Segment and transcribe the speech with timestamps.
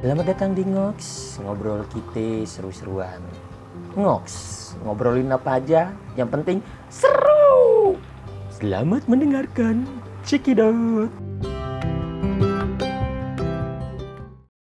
[0.00, 0.96] Selamat datang di Ngox,
[1.44, 3.20] ngobrol kita seru-seruan.
[4.00, 4.24] Ngox,
[4.80, 8.00] ngobrolin apa aja, yang penting seru.
[8.48, 9.84] Selamat mendengarkan.
[10.24, 11.12] Out.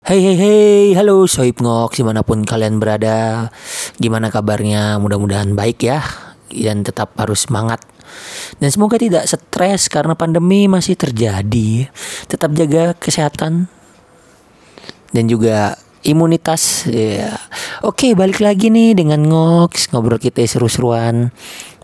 [0.07, 3.51] Hey hey hey, halo Soib Ngox di mana pun kalian berada
[3.99, 5.03] Gimana kabarnya?
[5.03, 5.99] Mudah-mudahan baik ya
[6.47, 7.83] Dan tetap harus semangat
[8.63, 11.91] Dan semoga tidak stres karena pandemi masih terjadi
[12.27, 13.71] Tetap jaga kesehatan
[15.15, 17.39] Dan juga imunitas ya.
[17.87, 21.33] Oke balik lagi nih dengan Ngox Ngobrol kita seru-seruan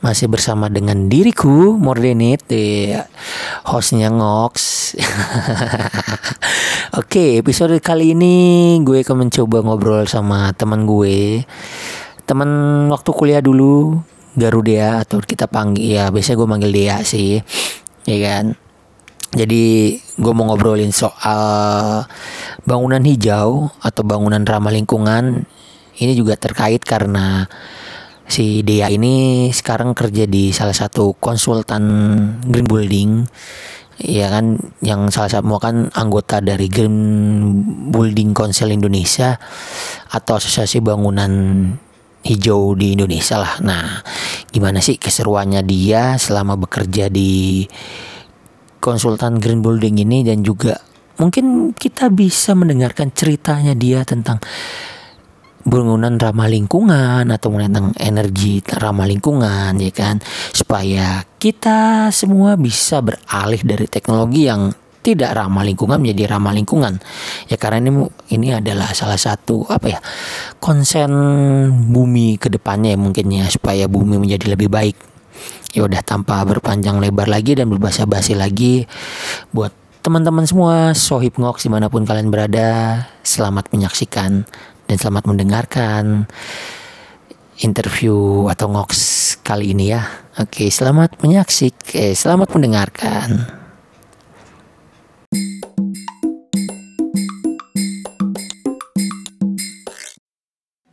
[0.05, 3.09] Masih bersama dengan diriku Mordenit ya.
[3.65, 4.55] Hostnya Ngox
[7.01, 8.35] Oke, episode kali ini
[8.83, 11.47] gue akan mencoba ngobrol sama teman gue.
[12.27, 12.51] Teman
[12.91, 14.03] waktu kuliah dulu,
[14.35, 17.39] Garuda atau kita panggil ya, biasanya gue manggil dia sih.
[18.11, 18.59] Ya kan?
[19.31, 22.03] Jadi gue mau ngobrolin soal
[22.67, 25.47] bangunan hijau atau bangunan ramah lingkungan.
[26.01, 27.47] Ini juga terkait karena
[28.27, 31.83] si Dea ini sekarang kerja di salah satu konsultan
[32.47, 33.11] green building
[34.01, 36.97] ya kan yang salah satu kan anggota dari Green
[37.93, 39.37] Building Council Indonesia
[40.09, 41.31] atau asosiasi bangunan
[42.25, 43.61] hijau di Indonesia lah.
[43.61, 44.01] Nah,
[44.49, 47.65] gimana sih keseruannya dia selama bekerja di
[48.81, 50.81] konsultan Green Building ini dan juga
[51.21, 54.41] mungkin kita bisa mendengarkan ceritanya dia tentang
[55.61, 60.17] bangunan ramah lingkungan atau tentang energi ramah lingkungan ya kan?
[60.57, 67.01] Supaya kita semua bisa beralih dari teknologi yang tidak ramah lingkungan menjadi ramah lingkungan.
[67.49, 67.91] Ya karena ini
[68.33, 70.01] ini adalah salah satu apa ya
[70.61, 71.13] konsen
[71.93, 75.10] bumi ke depannya ya mungkin ya supaya bumi menjadi lebih baik
[75.71, 78.87] ya udah tanpa berpanjang lebar lagi dan berbahasa basi lagi
[79.55, 79.71] buat
[80.01, 84.49] teman-teman semua sohib ngoks di mana pun kalian berada selamat menyaksikan
[84.89, 86.27] dan selamat mendengarkan
[87.61, 90.03] interview atau ngoks kali ini ya.
[90.41, 93.61] Oke, selamat menyaksik, eh, selamat mendengarkan.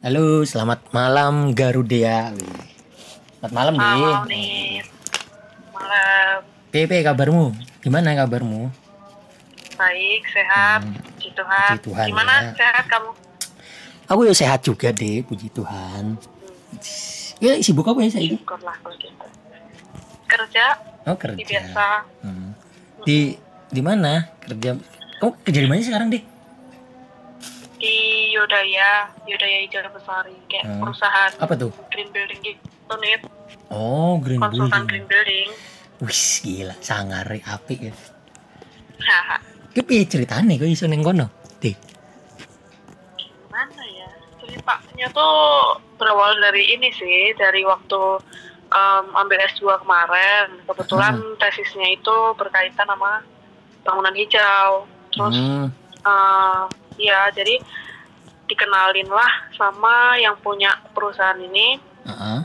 [0.03, 2.31] Halo, selamat malam Garuda.
[3.37, 3.85] Selamat malam nih.
[3.85, 4.61] Malam nih.
[5.69, 6.39] Malam.
[6.67, 7.53] Pepe kabarmu?
[7.79, 8.73] Gimana kabarmu?
[9.77, 10.81] Baik, sehat.
[10.81, 11.69] Hmm, Puji Tuhan.
[11.69, 12.49] puji Tuhan, Gimana ya.
[12.57, 13.09] sehat kamu?
[14.07, 16.17] Aku ya sehat juga deh, puji Tuhan.
[17.37, 18.25] Ya sibuk apa ya saya?
[18.25, 19.25] Syukurlah kalau gitu.
[20.27, 20.65] Kerja
[21.05, 21.45] Oh di kerja.
[21.45, 21.85] biasa
[22.19, 22.51] Hmm.
[23.05, 23.37] Di
[23.69, 24.73] di mana kerja?
[25.21, 26.23] Kamu kerja di mana sekarang deh?
[27.77, 27.95] Di
[28.29, 30.81] Yodaya, Yodaya Hijau Besari kayak Hmm.
[30.81, 31.71] perusahaan Apa tuh?
[31.89, 33.21] green building gitu nih,
[33.69, 34.85] Oh green konsultan building.
[34.87, 35.47] green building.
[35.99, 37.93] Wih gila, sangar apik ya.
[38.99, 39.37] Haha.
[39.71, 41.29] Ki piye ceritane kok iso ning kono?
[41.57, 41.73] Deh.
[43.15, 44.09] Gimana ya?
[44.39, 45.37] Ceritanya tuh
[45.97, 48.01] berawal dari ini sih, dari waktu
[48.69, 50.61] um, ambil S2 kemarin.
[50.65, 53.21] Kebetulan tesisnya itu berkaitan sama
[53.81, 54.85] bangunan hijau.
[55.13, 55.67] Terus Hmm.
[56.07, 56.61] Eh,
[56.99, 57.59] ya jadi
[58.45, 61.75] dikenalin lah sama yang punya perusahaan ini
[62.07, 62.39] Heeh.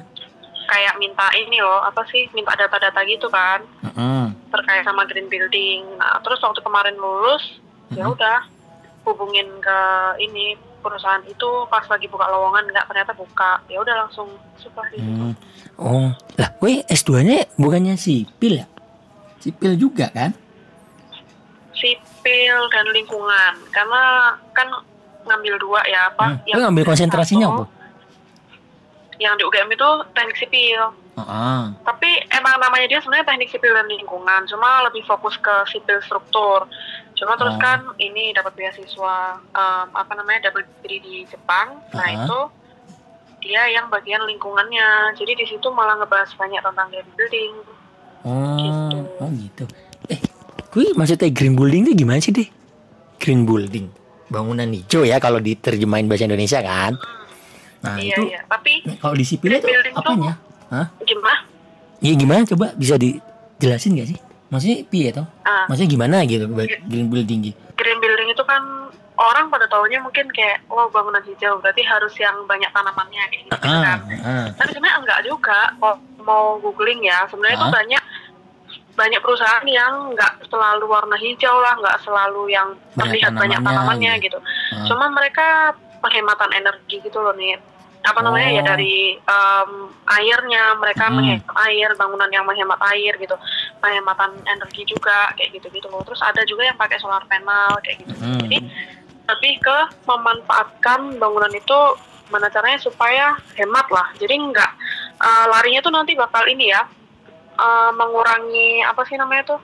[0.65, 4.25] kayak minta ini loh apa sih minta data-data gitu kan Heeh.
[4.51, 7.63] terkait sama green building nah terus waktu kemarin lulus
[7.93, 8.13] ya Mhm.
[8.13, 8.39] udah
[9.05, 9.79] hubungin ke
[10.21, 14.27] ini perusahaan itu pas lagi buka lowongan nggak ternyata buka ya udah langsung
[14.59, 15.35] suka gitu Hmm.
[15.79, 18.67] Oh, lah, gue S2-nya bukannya sipil ya?
[19.39, 20.31] Sipil juga kan?
[21.83, 24.03] Sipil dan lingkungan karena
[24.53, 24.71] kan
[25.23, 26.47] ngambil dua ya apa Hmm.
[26.49, 27.81] Lo ngambil konsentrasinya satu, apa?
[29.19, 30.83] yang di UGM itu teknik sipil
[31.13, 31.61] Heeh.
[31.85, 36.67] tapi emang namanya dia sebenarnya teknik sipil dan lingkungan cuma lebih fokus ke sipil struktur
[37.15, 37.61] cuma terus Oh.
[37.61, 42.19] kan ini dapat beasiswa em, apa namanya double degree di Jepang nah Uh-huh.
[42.19, 42.39] itu
[43.43, 47.55] dia yang bagian lingkungannya jadi di situ malah ngebahas banyak tentang green building
[48.23, 48.99] Oh, Gitu.
[49.19, 49.65] oh gitu.
[50.73, 52.49] Gue maksudnya green building itu gimana sih deh?
[53.21, 53.87] Green building,
[54.27, 56.97] bangunan hijau ya kalau diterjemahin bahasa Indonesia kan?
[57.83, 60.33] Nah iya itu iya tapi kalau di sipil itu green building tuh- apanya?
[60.69, 60.87] Hah?
[61.03, 61.41] gimana
[62.01, 62.43] Iya gimana?
[62.45, 64.19] Coba bisa dijelasin gak sih?
[64.49, 65.27] Maksudnya piye toh?
[65.43, 65.65] Ah.
[65.67, 66.49] Maksudnya gimana gitu
[66.89, 67.59] green building gitu?
[67.75, 68.63] green building itu kan
[69.15, 73.55] orang pada tahunya mungkin kayak oh bangunan hijau berarti harus yang banyak tanamannya kayak gitu
[73.55, 74.47] Ah, kan ah.
[74.55, 78.03] tapi sebenarnya enggak juga kalau mau googling ya sebenarnya itu banyak
[78.93, 84.13] banyak perusahaan yang nggak selalu warna hijau lah nggak selalu yang terlihat banyak tanamannya tanamannya
[84.21, 84.39] gitu.
[84.39, 84.39] gitu
[84.73, 84.85] Ah.
[84.89, 87.57] cuma mereka penghematan energi gitu loh nih
[88.03, 88.69] apa namanya ya Oh.
[88.75, 89.71] dari em,
[90.11, 91.23] airnya mereka Hmm.
[91.23, 93.37] menghemat air bangunan yang menghemat air gitu
[93.79, 98.03] penghematan energi juga kayak gitu gitu loh terus ada juga yang pakai solar panel kayak
[98.03, 98.43] gitu Hmm.
[98.43, 98.59] jadi
[99.23, 101.79] lebih ke memanfaatkan bangunan itu
[102.29, 104.71] mana caranya supaya hemat lah jadi nggak
[105.17, 106.83] uh, larinya tuh nanti bakal ini ya
[107.55, 109.61] uh, mengurangi apa sih namanya tuh?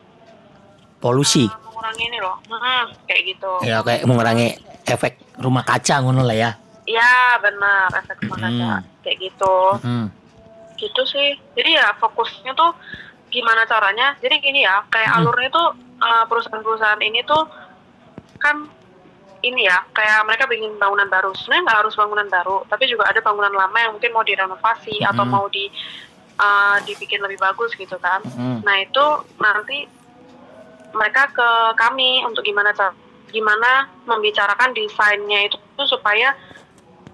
[0.99, 1.47] Polusi.
[1.47, 2.37] Uh, mengurangi ini loh.
[2.47, 3.53] Hmm, kayak gitu.
[3.63, 6.51] Ya kayak mengurangi efek rumah kaca ngono lah ya.
[6.85, 8.71] Ya benar efek rumah kaca.
[8.81, 8.83] Mm.
[9.05, 9.57] kayak gitu.
[9.83, 10.07] Hmm.
[10.79, 11.35] gitu sih.
[11.59, 12.71] Jadi ya fokusnya tuh
[13.29, 14.15] gimana caranya?
[14.23, 15.19] Jadi gini ya kayak Hmm.
[15.23, 15.69] alurnya tuh
[15.99, 17.43] uh, perusahaan-perusahaan ini tuh
[18.39, 18.63] kan
[19.39, 21.35] ini ya kayak mereka bikin bangunan baru.
[21.35, 25.27] Sebenarnya nggak harus bangunan baru tapi juga ada bangunan lama yang mungkin mau direnovasi atau
[25.27, 25.35] Hmm.
[25.35, 25.67] mau di
[26.39, 28.63] uh, dibikin lebih bagus gitu kan Hmm.
[28.63, 29.05] nah itu
[29.37, 29.85] nanti
[30.91, 32.95] mereka ke kami untuk gimana cara
[33.29, 36.33] gimana membicarakan desainnya itu supaya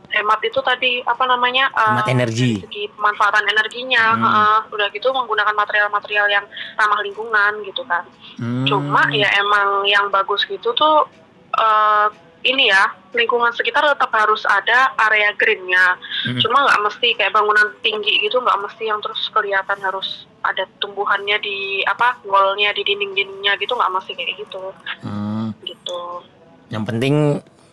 [0.09, 2.55] hemat itu tadi apa namanya uh, Hemat energi.
[2.55, 4.23] dari segi pemanfaatan energinya Hmm.
[4.23, 6.44] uh, udah gitu menggunakan material-material yang
[6.77, 8.06] ramah lingkungan gitu kan
[8.38, 8.62] Hmm.
[8.62, 11.11] cuma ya emang yang bagus gitu tuh
[11.59, 12.06] uh,
[12.44, 16.41] ini ya lingkungan sekitar tetap harus ada area greennya Hmm.
[16.41, 21.37] cuma nggak mesti kayak bangunan tinggi gitu nggak mesti yang terus kelihatan harus ada tumbuhannya
[21.41, 24.62] di apa wallnya di dinding-dindingnya gitu nggak mesti kayak gitu
[25.00, 25.52] Hmm.
[25.64, 26.00] gitu
[26.73, 27.14] Yang penting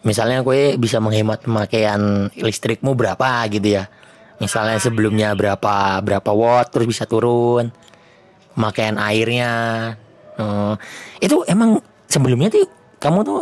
[0.04, 3.88] misalnya gue bisa menghemat pemakaian listrikmu berapa gitu ya.
[4.38, 7.72] Misalnya sebelumnya berapa berapa watt terus bisa turun.
[8.52, 9.54] Pemakaian airnya.
[10.38, 10.76] Oh,
[11.18, 12.68] itu emang sebelumnya tuh
[13.00, 13.42] kamu tuh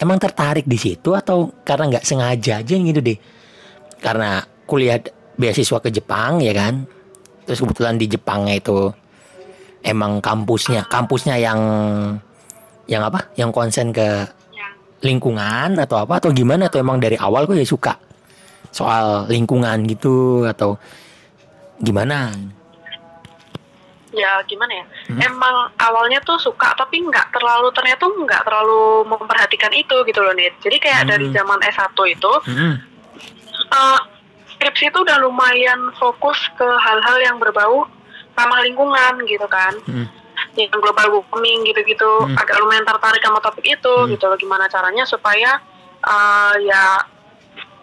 [0.00, 3.18] emang tertarik di situ atau karena nggak sengaja aja gitu deh.
[4.00, 4.98] Karena kuliah
[5.36, 6.88] beasiswa ke Jepang ya kan.
[7.44, 8.88] Terus kebetulan di Jepangnya itu
[9.84, 11.60] emang kampusnya kampusnya yang
[12.88, 13.30] yang apa?
[13.36, 14.26] Yang konsen ke
[15.00, 17.96] lingkungan atau apa atau gimana atau emang dari awal gue ya suka
[18.68, 20.76] soal lingkungan gitu atau
[21.80, 22.36] gimana
[24.10, 25.22] ya gimana ya Hmm.
[25.22, 30.58] emang awalnya tuh suka tapi nggak terlalu ternyata nggak terlalu memperhatikan itu gitu loh Nit
[30.58, 31.10] jadi kayak Hmm.
[31.10, 32.72] dari zaman S1 itu Mm-mm.
[33.70, 34.00] eh,
[34.50, 37.86] skripsi itu udah lumayan fokus ke hal-hal yang berbau
[38.34, 40.06] ramah lingkungan gitu kan Mm.
[40.56, 42.34] yang global warming gitu-gitu Hmm.
[42.34, 44.10] agak lumayan tertarik sama topik itu Hmm.
[44.10, 45.62] gitu loh gimana caranya supaya
[46.00, 46.98] eh, ya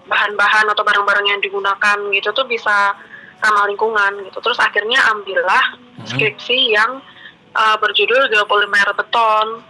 [0.04, 2.96] bahan-bahan atau barang-barang yang digunakan gitu tuh bisa
[3.40, 4.38] ramah lingkungan gitu.
[4.40, 5.66] Terus akhirnya ambillah
[5.98, 6.06] Hmm.
[6.08, 7.02] skripsi yang
[7.50, 9.66] eh, berjudul geopolimer beton.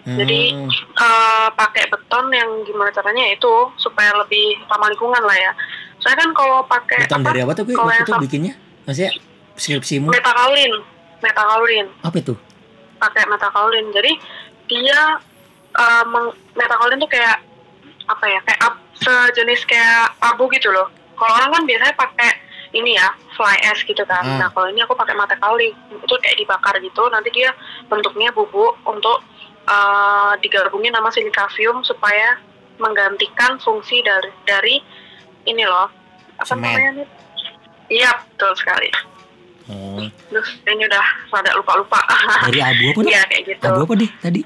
[0.00, 0.72] Jadi Hmm.
[0.96, 5.52] eh, pakai beton yang gimana caranya itu supaya lebih ramah lingkungan lah ya.
[6.00, 8.54] Soalnya kan kalau pakai beton dari apa tuh waktu itu bikinnya?
[8.88, 9.12] Maksudnya
[9.54, 10.08] skripsimu?
[10.08, 10.72] Metakaolin
[11.20, 12.32] metakaolin apa itu?
[12.96, 14.12] Pakai metakaolin jadi
[14.64, 15.20] dia
[15.76, 17.36] uh, meng- metakaolin tuh kayak
[18.08, 20.88] apa ya kayak ab- sejenis kayak abu gitu loh.
[21.12, 22.30] Kalau orang kan biasanya pakai
[22.70, 24.38] ini ya fly ash gitu kan Hmm.
[24.38, 27.50] nah kalau ini aku pakai metakaolin itu kayak dibakar gitu nanti dia
[27.86, 29.22] bentuknya bubuk untuk
[29.66, 32.38] uh, digabungin sama silikavium supaya
[32.78, 34.76] menggantikan fungsi dari dari
[35.44, 35.90] ini loh
[36.36, 36.62] apa Semen.
[36.64, 37.08] namanya nih
[37.90, 38.88] iya betul sekali
[39.68, 39.98] oh.
[40.30, 42.00] Terus ini udah rada lupa-lupa.
[42.46, 43.64] dari abu apa tuh Iya kayak gitu.
[43.66, 44.42] abu apa deh tadi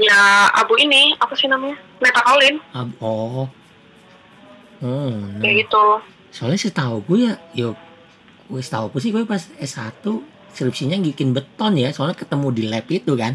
[0.00, 0.20] Ya
[0.56, 1.76] abu ini apa sih namanya?
[2.00, 3.44] Metakaolin abu oh
[4.80, 5.40] hmm.
[5.40, 5.84] kayak gitu.
[6.30, 7.76] Soalnya setahu gue ya yuk
[8.46, 10.02] gue setahu gue sih gue pas S1
[10.50, 13.34] skripsinya bikin beton ya soalnya ketemu di lab itu kan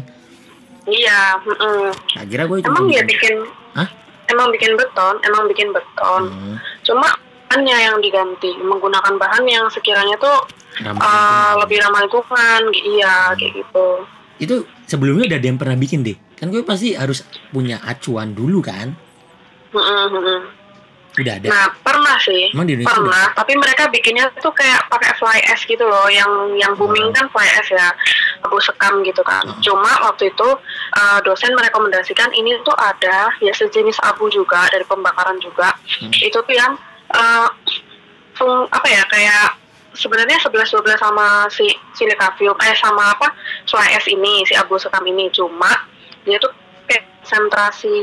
[0.84, 1.34] Iya.
[1.40, 1.90] mm-mm.
[2.14, 3.74] nah kira gue Emang dia bikin bikin.
[3.74, 3.88] Hah?
[4.26, 6.22] Emang bikin beton, emang bikin beton.
[6.26, 7.06] Hmm, Cuma
[7.46, 10.46] bahannya yang diganti, menggunakan bahan yang sekiranya tuh
[10.78, 11.54] ramah uh, lingkungan.
[11.62, 12.60] lebih ramah lingkungan.
[12.72, 13.86] Iya kayak gitu.
[14.36, 18.60] itu sebelumnya udah ada yang pernah bikin deh kan gue pasti harus punya acuan dulu
[18.60, 18.92] kan
[19.72, 20.40] Mm-mm, mm-mm.
[21.16, 22.52] Udah ada Nah pernah sih.
[22.52, 26.06] emang di Indonesia udah Pernah, tapi mereka bikinnya tuh kayak pakai fly ash gitu loh,
[26.06, 27.12] yang yang booming Oh.
[27.12, 27.88] kan fly ash ya,
[28.40, 29.40] abu sekam gitu kan.
[29.48, 29.56] Oh.
[29.60, 30.48] Cuma waktu itu
[30.92, 35.72] uh, dosen merekomendasikan ini tuh ada ya sejenis abu juga dari pembakaran juga.
[35.98, 36.12] Hmm.
[36.12, 36.76] Itu tuh yang
[37.10, 37.48] uh,
[38.32, 39.56] fung- apa ya kayak
[39.96, 41.64] sebenarnya 11 12 sama si
[41.96, 43.32] silikavium eh sama apa
[43.64, 45.72] fly ash ini si abu sekam ini cuma
[46.28, 46.52] dia tuh
[46.84, 47.96] kayak konsentrasi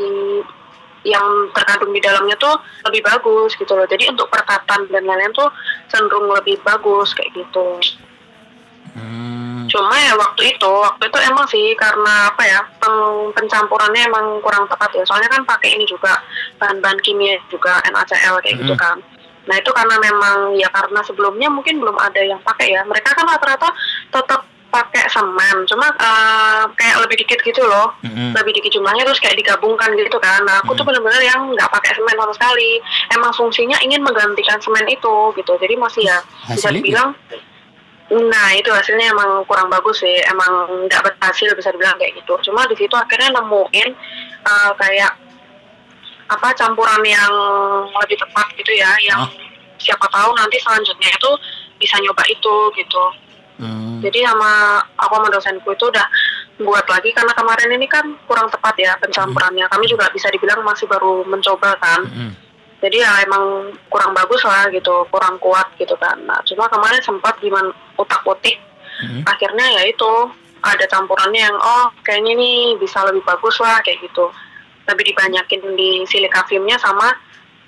[1.03, 2.55] yang terkandung di dalamnya tuh
[2.87, 3.83] lebih bagus gitu loh.
[3.83, 5.51] Jadi untuk perkatan dan lain-lain tuh
[5.91, 7.79] cenderung lebih bagus kayak gitu.
[8.93, 14.37] Hmm, Cuma ya waktu itu, waktu itu emang sih karena apa ya pen- pencampurannya emang
[14.39, 15.03] kurang tepat ya.
[15.03, 16.21] Soalnya kan pakai ini juga
[16.61, 18.81] bahan-bahan kimia juga NaCl kayak gitu Mm.
[18.81, 18.97] kan.
[19.43, 22.85] Nah itu karena memang ya karena sebelumnya mungkin belum ada yang pakai ya.
[22.85, 23.73] Mereka kan rata-rata
[24.13, 28.33] tetap pakai semen, cuma eh, kayak lebih dikit gitu loh mm-mm.
[28.33, 30.41] lebih dikit jumlahnya terus kayak digabungkan gitu kan.
[30.41, 30.97] Nah, aku tuh Hmm.
[30.97, 32.81] bener-bener yang nggak pakai semen sama sekali.
[33.13, 35.53] Emang fungsinya ingin menggantikan semen itu gitu.
[35.61, 36.17] Jadi masih ya
[36.49, 37.13] bisa dibilang
[38.13, 42.35] Nah itu hasilnya emang kurang bagus sih, emang nggak berhasil bisa dibilang kayak gitu.
[42.45, 43.89] Cuma di situ akhirnya nemuin
[44.43, 45.17] uh, kayak
[46.29, 47.33] apa campuran yang
[47.93, 49.29] lebih tepat gitu ya yang Oh.
[49.79, 51.31] siapa tahu nanti selanjutnya itu
[51.79, 53.03] bisa nyoba itu gitu
[53.53, 54.01] Hmm.
[54.01, 56.07] jadi sama aku sama dosenku itu udah
[56.65, 60.89] buat lagi karena kemarin ini kan kurang tepat ya pencampurannya kami juga bisa dibilang masih
[60.89, 62.33] baru mencoba kan Mm-mm.
[62.81, 67.37] jadi ya emang kurang bagus lah gitu kurang kuat gitu kan nah cuma kemarin sempat
[67.45, 68.57] gimana utak utik
[69.05, 69.21] Mm-mm.
[69.29, 70.11] akhirnya ya itu
[70.65, 74.33] ada campurannya yang oh kayaknya ini bisa lebih bagus lah kayak gitu
[74.89, 77.13] lebih dibanyakin di silikafiumnya sama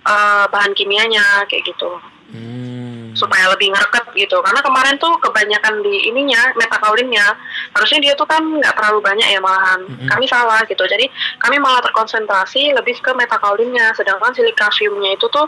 [0.02, 1.94] eh, bahan kimianya kayak gitu
[2.26, 3.14] Hmm.
[3.14, 7.38] supaya lebih ngereket gitu karena kemarin tuh kebanyakan di ininya metakaulinnya
[7.78, 10.10] harusnya dia tuh kan nggak terlalu banyak ya malahan Mm-mm.
[10.10, 11.06] kami salah gitu jadi
[11.38, 15.46] kami malah terkonsentrasi lebih ke metakaulinnya sedangkan silikafiumnya itu tuh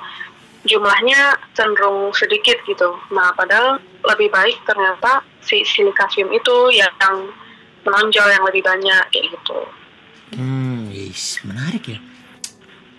[0.69, 6.93] jumlahnya cenderung sedikit gitu nah padahal lebih baik ternyata si silikafium itu yang
[7.83, 9.59] menonjol yang lebih banyak kayak gitu
[10.35, 11.99] Hmm, yes, menarik ya.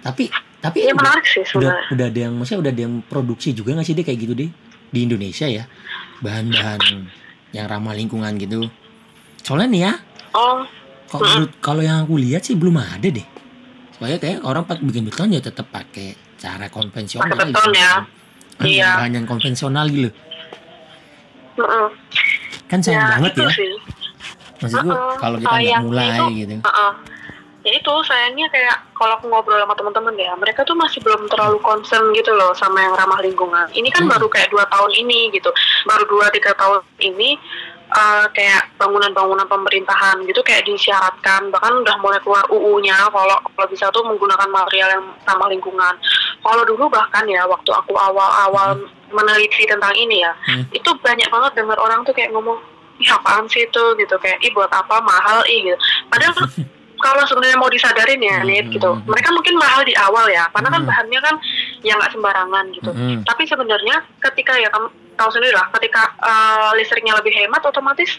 [0.01, 3.73] Tapi tapi Iya udah, sih udah udah ada yang maksudnya udah ada yang produksi juga
[3.73, 4.51] nggak sih deh kayak gitu deh
[4.89, 5.65] di Indonesia ya
[6.19, 6.81] bahan-bahan
[7.51, 8.67] yang ramah lingkungan gitu.
[9.41, 9.93] Soalnya nih ya,
[10.33, 10.67] oh
[11.07, 13.25] kalau menurut- kalau yang aku lihat sih belum ada deh.
[13.95, 17.25] Soalnya kayak orang pak bikin beton ya tetap pakai cara konvensional.
[17.25, 17.93] Pakai beton ya.
[18.55, 18.91] Kan Iya.
[18.99, 20.11] Bahan yang konvensional gitu.
[22.67, 23.51] Kan sayang ya banget itu ya.
[23.51, 23.71] sih
[24.59, 26.55] Maksudku Heeh, kalau kita nggak mulai itu- gitu.
[26.61, 26.91] Heeh.
[27.69, 31.61] Ya itu sayangnya kayak kalau aku ngobrol sama teman-teman ya, mereka tuh masih belum terlalu
[31.61, 33.69] concern gitu loh sama yang ramah lingkungan.
[33.77, 34.13] Ini kan Hmm.
[34.17, 35.53] baru kayak dua tahun ini gitu,
[35.85, 37.37] baru dua tiga tahun ini
[37.89, 43.89] eh, kayak bangunan-bangunan pemerintahan gitu kayak disyaratkan bahkan udah mulai keluar UU-nya kalau kalau bisa
[43.89, 45.95] tuh menggunakan material yang ramah lingkungan.
[46.41, 48.77] Kalau dulu bahkan ya waktu aku awal-awal
[49.09, 50.65] meneliti tentang ini ya, Hmm.
[50.69, 52.57] itu banyak banget dengar orang tuh kayak ngomong
[52.99, 55.79] Ih apaan sih itu gitu kayak ih buat apa mahal ih gitu
[56.11, 56.35] padahal
[56.99, 59.07] kalau sebenarnya mau disadarin ya Hmm, Nit hmm, gitu hmm.
[59.07, 60.91] mereka mungkin mahal di awal ya karena kan Hmm.
[60.91, 61.35] bahannya kan
[61.81, 63.23] ya nggak sembarangan gitu Mm-mm.
[63.23, 68.19] tapi sebenarnya ketika ya kamu tahu sendiri lah ketika eh, listriknya lebih hemat otomatis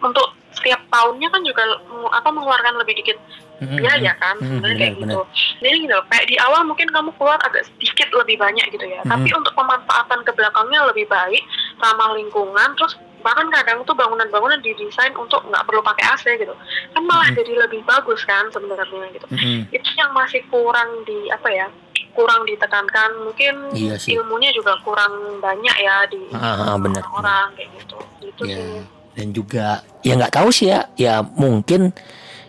[0.00, 1.64] untuk setiap tahunnya kan juga
[2.12, 3.16] apa mengeluarkan lebih dikit
[3.60, 3.76] Mm-mm.
[3.76, 5.20] biaya kan Mm-mm, sebenarnya kayak benar, gitu
[5.60, 9.12] jadi gitu kayak di awal mungkin kamu keluar agak sedikit lebih banyak gitu ya Mm-mm.
[9.12, 11.44] tapi untuk pemanfaatan ke belakangnya lebih baik
[11.80, 12.96] ramah lingkungan terus
[13.26, 16.54] bahkan kadang tuh bangunan-bangunan didesain untuk nggak perlu pakai AC gitu
[16.92, 17.36] kan malah Mm-mm.
[17.36, 19.66] jadi lebih bagus kan sebenarnya gitu Mm-mm.
[19.68, 21.66] itu yang masih kurang di apa ya
[22.14, 24.14] kurang ditekankan mungkin Iya sih.
[24.14, 27.02] ilmunya juga kurang banyak ya di Ah, ah, benar.
[27.10, 28.78] orang kayak gitu gitu ya sih
[29.12, 29.66] dan juga
[30.00, 31.90] ya nggak tahu sih ya ya mungkin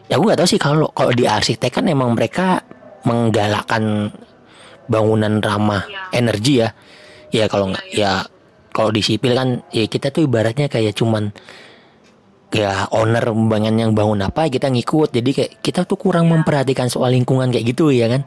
[0.06, 2.62] ya aku nggak tahu sih kalau kalau di arsitek kan emang mereka
[3.04, 4.14] menggalakkan
[4.86, 6.04] bangunan ramah Iya.
[6.14, 6.70] energi ya
[7.30, 8.12] ya kalau nggak Iya, ya
[8.78, 11.34] kalau di sipil kan ya kita tuh ibaratnya kayak cuman
[12.54, 15.18] ya owner bangun yang bangun apa kita ngikut.
[15.18, 18.22] Jadi kayak kita tuh kurang memperhatikan soal lingkungan kayak gitu ya kan?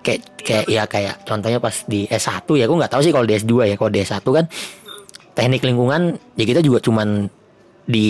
[0.00, 3.36] Kayak kayak ya kayak contohnya pas di S1 ya aku nggak tahu sih kalau di
[3.36, 4.46] S2 ya kalau di S1 kan
[5.36, 7.28] teknik lingkungan ya kita juga cuman
[7.84, 8.08] di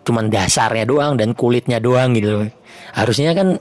[0.00, 2.48] cuman dasarnya doang dan kulitnya doang gitu.
[2.96, 3.60] Harusnya kan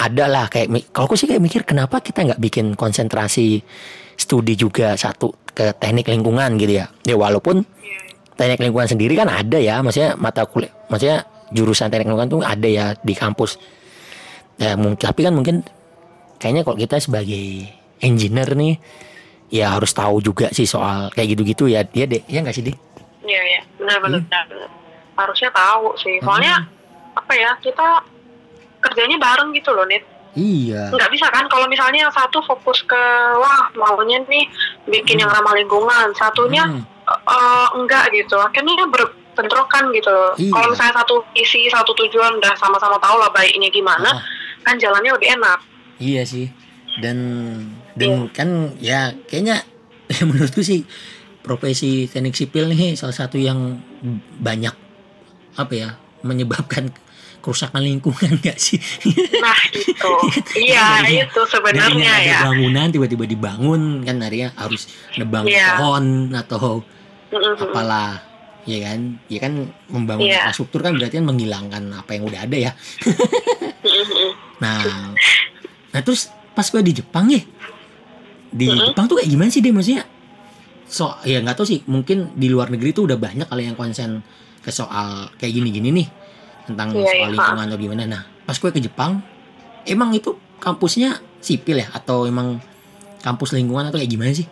[0.00, 3.60] ada lah kayak kalau aku sih kayak mikir kenapa kita nggak bikin konsentrasi
[4.32, 6.88] studi juga satu ke teknik lingkungan gitu ya.
[7.04, 7.68] Ya walaupun
[8.32, 12.64] teknik lingkungan sendiri kan ada ya maksudnya mata kuliah maksudnya jurusan teknik lingkungan tuh ada
[12.64, 13.60] ya di kampus.
[14.56, 15.60] Ya mungkin tapi kan mungkin
[16.40, 17.68] kayaknya kalau kita sebagai
[18.00, 18.80] engineer nih
[19.52, 21.84] ya harus tahu juga sih soal kayak gitu-gitu ya.
[21.84, 22.76] Dia deh ya nggak sih deh
[23.28, 23.60] Iya iya.
[23.76, 24.68] Benar-benar Hmm.
[25.12, 26.16] harusnya tahu sih.
[26.24, 26.64] Soalnya
[27.12, 28.00] apa ya kita
[28.80, 30.00] kerjanya bareng gitu loh Nit
[30.34, 30.88] iya.
[30.88, 33.02] Nggak bisa kan kalau misalnya yang satu fokus ke
[33.34, 34.44] wah maunya nih
[34.86, 36.82] bikin yang ramah lingkungan satunya Hmm.
[37.04, 38.36] eh, enggak gitu.
[38.36, 40.16] Akhirnya berbentrokan gitu.
[40.38, 40.52] Iya.
[40.52, 44.22] kalau misalnya satu isi satu tujuan udah sama-sama tahu lah baiknya gimana Ah,
[44.62, 45.58] kan jalannya lebih enak.
[45.98, 46.46] Iya sih.
[47.00, 47.18] Dan
[47.92, 48.48] dan kan
[48.78, 49.60] ya kayaknya
[50.12, 50.84] ya menurutku sih
[51.40, 53.80] profesi teknik sipil nih salah satu yang
[54.38, 54.72] banyak
[55.52, 55.88] apa ya
[56.22, 56.88] menyebabkan
[57.42, 58.78] kerusakan lingkungan gak sih?
[59.36, 60.12] Nah itu.
[60.62, 65.44] Iya Dari- itu dari sebenarnya yang ada ya bangunan tiba-tiba dibangun kan akhirnya harus nebang
[65.44, 65.76] Iya.
[65.76, 66.80] pohon atau
[67.28, 67.58] Mm-mm.
[67.60, 68.22] apalah
[68.62, 69.18] ya kan?
[69.26, 69.52] Ya kan
[69.88, 70.46] membangun Iya.
[70.46, 72.72] infrastruktur kan berarti kan menghilangkan apa yang udah ada ya.
[74.58, 75.12] Nah
[75.92, 77.42] nah terus pas gue di Jepang ya
[78.48, 78.92] di Mm-mm.
[78.92, 80.04] Jepang tuh kayak gimana sih deh maksudnya
[80.84, 84.20] so ya nggak tahu sih mungkin di luar negeri tuh udah banyak kali yang konsen
[84.60, 86.08] ke soal kayak gini-gini nih
[86.64, 88.02] tentang Iya, soal lingkungan atau gimana.
[88.04, 89.22] Nah pas gue ke Jepang
[89.84, 91.88] emang itu kampusnya sipil ya?
[91.90, 92.62] Atau emang
[93.20, 94.46] kampus lingkungan atau kayak gimana sih?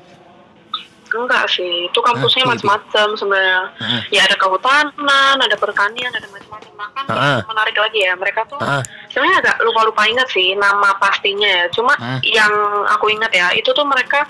[1.11, 1.90] Enggak sih.
[1.90, 3.61] Itu kampusnya Ah, macam-macam sebenarnya.
[3.76, 4.02] Heeh.
[4.14, 6.71] ya ada kehutanan ada pertanian ada macam-macam.
[6.71, 7.43] Bahkan Ah.
[7.43, 8.12] yang menarik lagi ya.
[8.14, 8.79] Mereka tuh Ah,
[9.11, 11.67] sebenarnya agak lupa-lupa ingat sih nama pastinya ya.
[11.69, 12.23] Cuma Ah.
[12.23, 12.50] yang
[12.87, 14.23] aku ingat ya itu tuh mereka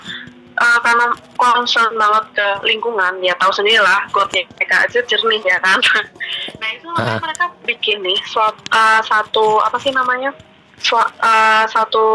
[0.61, 5.57] uh, karena concern banget ke lingkungan ya tahu sendiri lah godnya mereka aja jernih ya
[5.57, 5.81] kan
[6.61, 7.19] nah itu makanya Ah.
[7.19, 10.29] mereka bikin nih suat- uh, satu apa sih namanya
[10.77, 12.05] Sua- uh, satu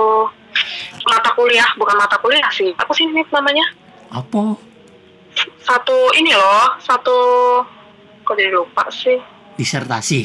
[1.05, 3.67] mata kuliah bukan mata kuliah sih apa sih ini namanya
[4.09, 4.57] apa?
[5.61, 7.17] satu ini loh satu
[8.23, 9.19] kok jadi lupa sih
[9.57, 10.21] Disertasi.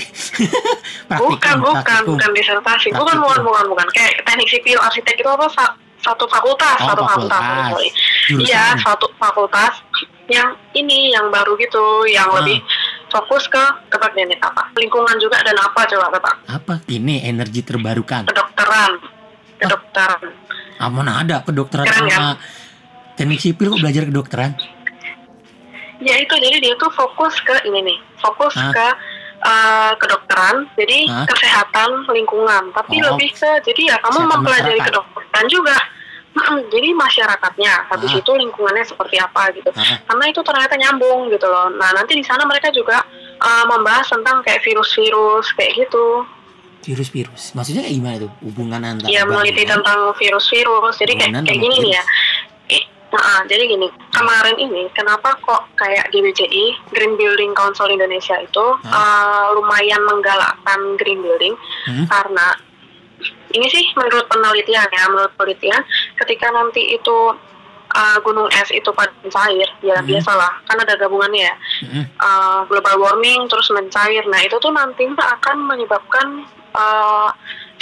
[1.21, 2.15] bukan bukan praktikum.
[2.15, 3.23] bukan disertasi bukan Praktikum.
[3.23, 5.47] bukan bukan bukan kayak teknik sipil arsitek itu apa
[6.01, 7.93] satu fakultas Oh, satu fakultas, fakultas.
[8.41, 9.73] iya satu fakultas
[10.27, 12.39] yang ini yang baru gitu yang Ah.
[12.39, 12.57] lebih
[13.07, 16.73] fokus ke tebak nih apa lingkungan juga dan apa coba tebak Apa?
[16.87, 18.25] Ini energi terbarukan.
[18.25, 18.91] kedokteran
[19.57, 20.19] kedokteran
[20.77, 22.29] Ah, mana ada kedokteran Keren, sama
[23.13, 24.51] teknik sipil kok belajar kedokteran?
[26.01, 28.73] ya itu jadi dia tuh fokus ke ini nih fokus Hah?
[28.73, 28.87] ke
[29.41, 31.25] uh, kedokteran jadi Hah?
[31.25, 33.13] kesehatan lingkungan tapi Oh.
[33.13, 34.87] lebih ke jadi ya kamu Kesehatan mempelajari masyarakat.
[34.87, 35.77] kedokteran juga
[36.73, 38.21] jadi masyarakatnya habis Hah?
[38.21, 42.23] itu lingkungannya seperti apa gitu Ah, karena itu ternyata nyambung gitu loh nah nanti di
[42.23, 43.03] sana mereka juga
[43.37, 46.23] uh, membahas tentang kayak virus-virus kayak gitu
[46.81, 47.53] virus-virus.
[47.53, 48.31] Maksudnya kayak gimana tuh?
[48.41, 51.93] Hubungan antara ya meneliti tentang virus-virus jadi kayak kayak gini nih virus.
[51.93, 52.03] ya
[53.11, 59.45] Nah, jadi gini, kemarin ini kenapa kok kayak GBCI Green Building Council Indonesia itu uh,
[59.51, 62.05] lumayan menggalakkan green building Hmm?
[62.07, 62.55] karena
[63.51, 65.81] ini sih menurut penelitian ya, menurut penelitian
[66.15, 67.17] ketika nanti itu
[67.91, 70.07] uh, gunung es itu pada mencair, ya Hmm.
[70.07, 72.03] biasalah kan ada gabungannya ya, Hmm.
[72.15, 74.23] uh, global warming terus mencair.
[74.29, 77.29] Nah itu tuh nantinya akan menyebabkan uh,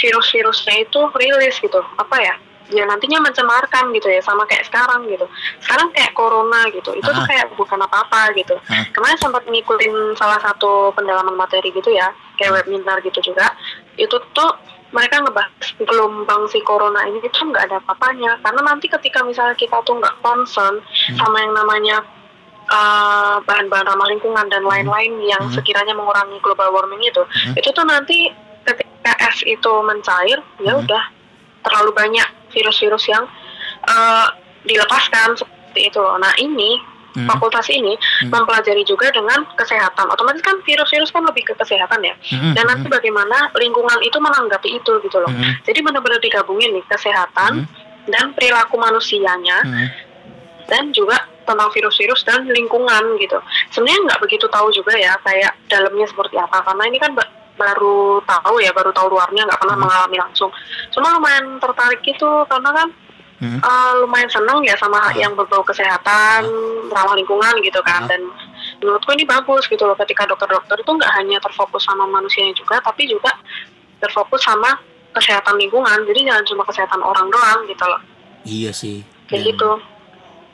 [0.00, 1.78] virus-virusnya itu rilis gitu.
[1.96, 2.34] Apa ya?
[2.70, 5.26] Ya nantinya mencemarkan gitu ya, sama kayak sekarang gitu.
[5.58, 7.26] Sekarang kayak corona gitu, itu tuh Ah.
[7.26, 8.54] kayak bukan apa-apa gitu.
[8.70, 8.86] Ah.
[8.94, 13.50] Kemarin sempat ngikutin salah satu pendalaman materi gitu ya, kayak webinar gitu juga.
[13.98, 14.50] Itu tuh
[14.90, 19.78] mereka ngebahas gelombang si corona ini itu nggak ada apa-apanya karena nanti ketika misalnya kita
[19.86, 20.82] tuh nggak concern
[21.14, 22.02] sama yang namanya
[22.70, 25.54] uh, bahan-bahan ramah lingkungan dan lain-lain yang Hmm.
[25.54, 27.54] sekiranya mengurangi global warming itu, Hmm.
[27.54, 28.30] itu tuh nanti
[28.62, 30.82] ketika es itu mencair, ya Hmm.
[30.82, 31.02] udah
[31.62, 33.24] terlalu banyak virus-virus yang
[33.88, 34.28] uh,
[34.62, 36.18] dilepaskan seperti itu loh.
[36.20, 36.78] Nah ini
[37.10, 37.26] Hmm.
[37.26, 38.30] fakultas ini Hmm.
[38.30, 40.06] mempelajari juga dengan kesehatan.
[40.14, 42.14] Otomatis kan virus-virus kan lebih ke kesehatan ya.
[42.30, 42.54] Hmm.
[42.54, 45.26] Dan nanti bagaimana lingkungan itu menanggapi itu gitu loh.
[45.26, 45.58] Hmm.
[45.66, 47.66] Jadi benar-benar digabungin nih kesehatan
[48.06, 49.88] dan perilaku manusianya Hmm.
[50.70, 53.42] dan juga tentang virus-virus dan lingkungan gitu.
[53.74, 57.10] Sebenarnya nggak begitu tahu juga ya kayak dalamnya seperti apa karena ini kan
[57.60, 59.84] baru tahu ya baru tahu luarnya nggak pernah Hmm.
[59.84, 60.48] mengalami langsung.
[60.88, 62.88] Cuma lumayan tertarik gitu karena kan
[63.36, 63.56] Hmm.
[63.56, 65.12] eh, lumayan seneng ya sama Ah.
[65.12, 66.44] yang berbau kesehatan,
[66.88, 68.08] ramah lingkungan gitu kan Ah.
[68.08, 68.20] dan
[68.78, 73.04] menurutku ini bagus gitu loh ketika dokter-dokter itu nggak hanya terfokus sama manusianya juga tapi
[73.04, 73.32] juga
[73.98, 74.76] terfokus sama
[75.10, 78.00] kesehatan lingkungan jadi jangan cuma kesehatan orang doang gitu loh
[78.42, 79.04] Iya sih.
[79.26, 79.70] kayak Dan- gitu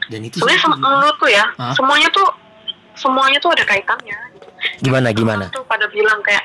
[0.07, 1.75] Dan itu sebenarnya sem- menurutku ya Hah?
[1.75, 2.27] semuanya tuh
[2.95, 4.17] semuanya tuh ada kaitannya
[4.79, 5.45] gimana gimana?
[5.51, 6.43] Tuh pada bilang kayak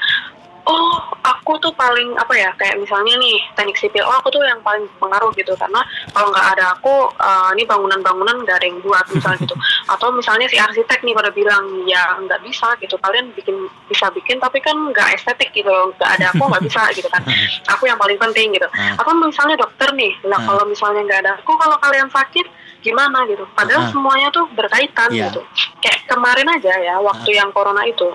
[0.62, 4.62] oh aku tuh paling apa ya kayak misalnya nih teknik sipil oh aku tuh yang
[4.62, 5.54] paling pengaruh gitu.
[5.58, 5.82] Karena
[6.13, 9.56] kalau nggak ada aku eh, ini bangunan-bangunan nggak ada yang buat misal gitu.
[9.93, 12.95] Atau misalnya si arsitek nih pada bilang ya nggak bisa gitu.
[13.02, 13.58] Kalian bikin
[13.89, 15.69] bisa bikin tapi kan nggak estetik gitu.
[15.97, 17.21] Nggak ada aku nggak bisa gitu kan.
[17.78, 18.67] Aku yang paling penting gitu.
[18.78, 18.93] Ah.
[19.00, 20.45] atau misalnya dokter nih Hmm.
[20.47, 22.45] kalau misalnya nggak ada aku kalau kalian sakit
[22.82, 23.26] gimana?
[23.30, 23.45] gitu.
[23.54, 23.89] Padahal Ah.
[23.93, 25.30] semuanya tuh berkaitan Iya.
[25.30, 25.41] gitu.
[25.82, 28.10] Kayak kemarin aja ya waktu yang corona itu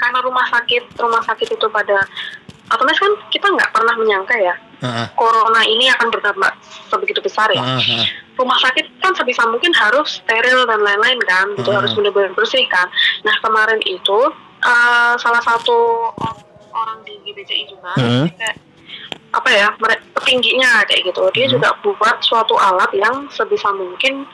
[0.00, 2.00] karena rumah sakit rumah sakit itu pada
[2.70, 6.54] otomatis kan kita nggak pernah menyangka ya ah, corona ini akan berdampak
[6.88, 7.78] sebegitu besar ya ah.
[8.38, 11.78] rumah sakit kan sebisa mungkin harus steril dan lain-lain kan gitu Hmm.
[11.82, 12.88] harus benar-benar bersih kan
[13.22, 14.18] nah kemarin itu
[14.60, 15.76] eh, salah satu
[16.16, 18.30] or- orang di GBCI juga Hmm.
[18.38, 18.56] kayak
[19.30, 19.70] apa ya
[20.14, 21.54] petingginya kayak gitu dia Hmm.
[21.58, 24.26] juga buat suatu alat yang sebisa mungkin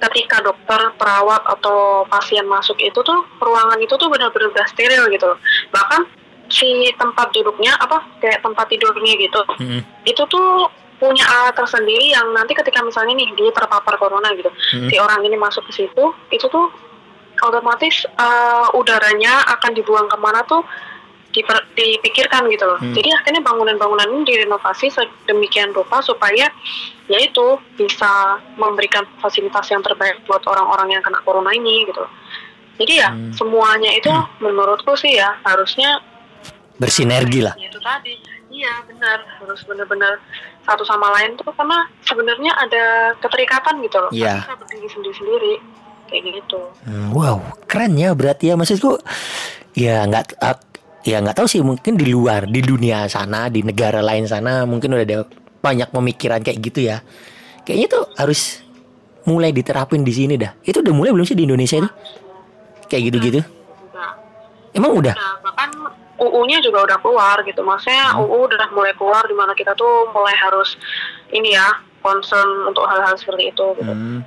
[0.00, 5.28] ketika dokter perawat atau pasien masuk itu tuh ruangan itu tuh benar-benar udah steril gitu
[5.28, 5.38] loh
[5.70, 6.08] bahkan
[6.50, 9.80] si tempat duduknya apa kayak tempat tidurnya gitu Hmm.
[10.02, 10.66] itu tuh
[10.98, 14.88] punya alat tersendiri yang nanti ketika misalnya nih dia terpapar corona gitu Hmm.
[14.88, 16.66] si orang ini masuk ke situ itu tuh
[17.40, 20.60] otomatis eh, udaranya akan dibuang ke mana tuh
[21.30, 22.92] diper- dipikirkan gitu loh Hmm.
[22.92, 26.50] jadi akhirnya bangunan-bangunan ini direnovasi sedemikian rupa supaya
[27.06, 28.10] yaitu bisa
[28.54, 32.12] memberikan fasilitas yang terbaik buat orang-orang yang kena corona ini gitu loh.
[32.76, 33.30] jadi ya Hmm.
[33.30, 36.00] semuanya itu menurutku sih ya harusnya
[36.76, 38.14] bersinergi lah Ya itu tadi.
[38.50, 40.18] Iya benar harus benar-benar
[40.66, 42.84] satu sama lain tuh karena sebenarnya ada
[43.16, 44.10] keterikatan gitu loh.
[44.10, 44.42] Iya.
[44.42, 45.54] Bisa berdiri sendiri-sendiri
[46.10, 46.60] kayak gitu.
[46.82, 48.98] Hmm, wow, keren ya berarti ya maksudku.
[49.72, 50.66] Ya nggak ak-
[51.00, 54.92] ya nggak tahu sih mungkin di luar di dunia sana di negara lain sana mungkin
[54.92, 55.18] udah ada
[55.60, 57.00] banyak pemikiran kayak gitu ya.
[57.62, 58.64] Kayaknya tuh harus
[59.24, 60.56] mulai diterapin di sini dah.
[60.60, 61.90] Itu udah mulai belum sih di Indonesia itu?
[62.88, 63.40] Kayak gitu-gitu.
[64.72, 65.14] Emang udah?
[65.44, 65.68] Bahkan
[66.16, 67.60] UU-nya juga udah keluar gitu.
[67.60, 68.24] Maksudnya Hmm.
[68.24, 70.76] UU udah mulai keluar di mana kita tuh mulai harus
[71.30, 71.68] ini ya
[72.00, 73.92] concern untuk hal-hal seperti itu gitu.
[73.92, 74.20] Hmm,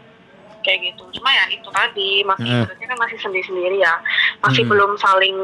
[0.63, 1.03] Kayak gitu.
[1.19, 2.87] Cuma ya itu tadi masih Hmm.
[2.87, 3.93] kan masih sendiri-sendiri ya.
[4.39, 4.71] Masih Hmm.
[4.71, 5.37] belum saling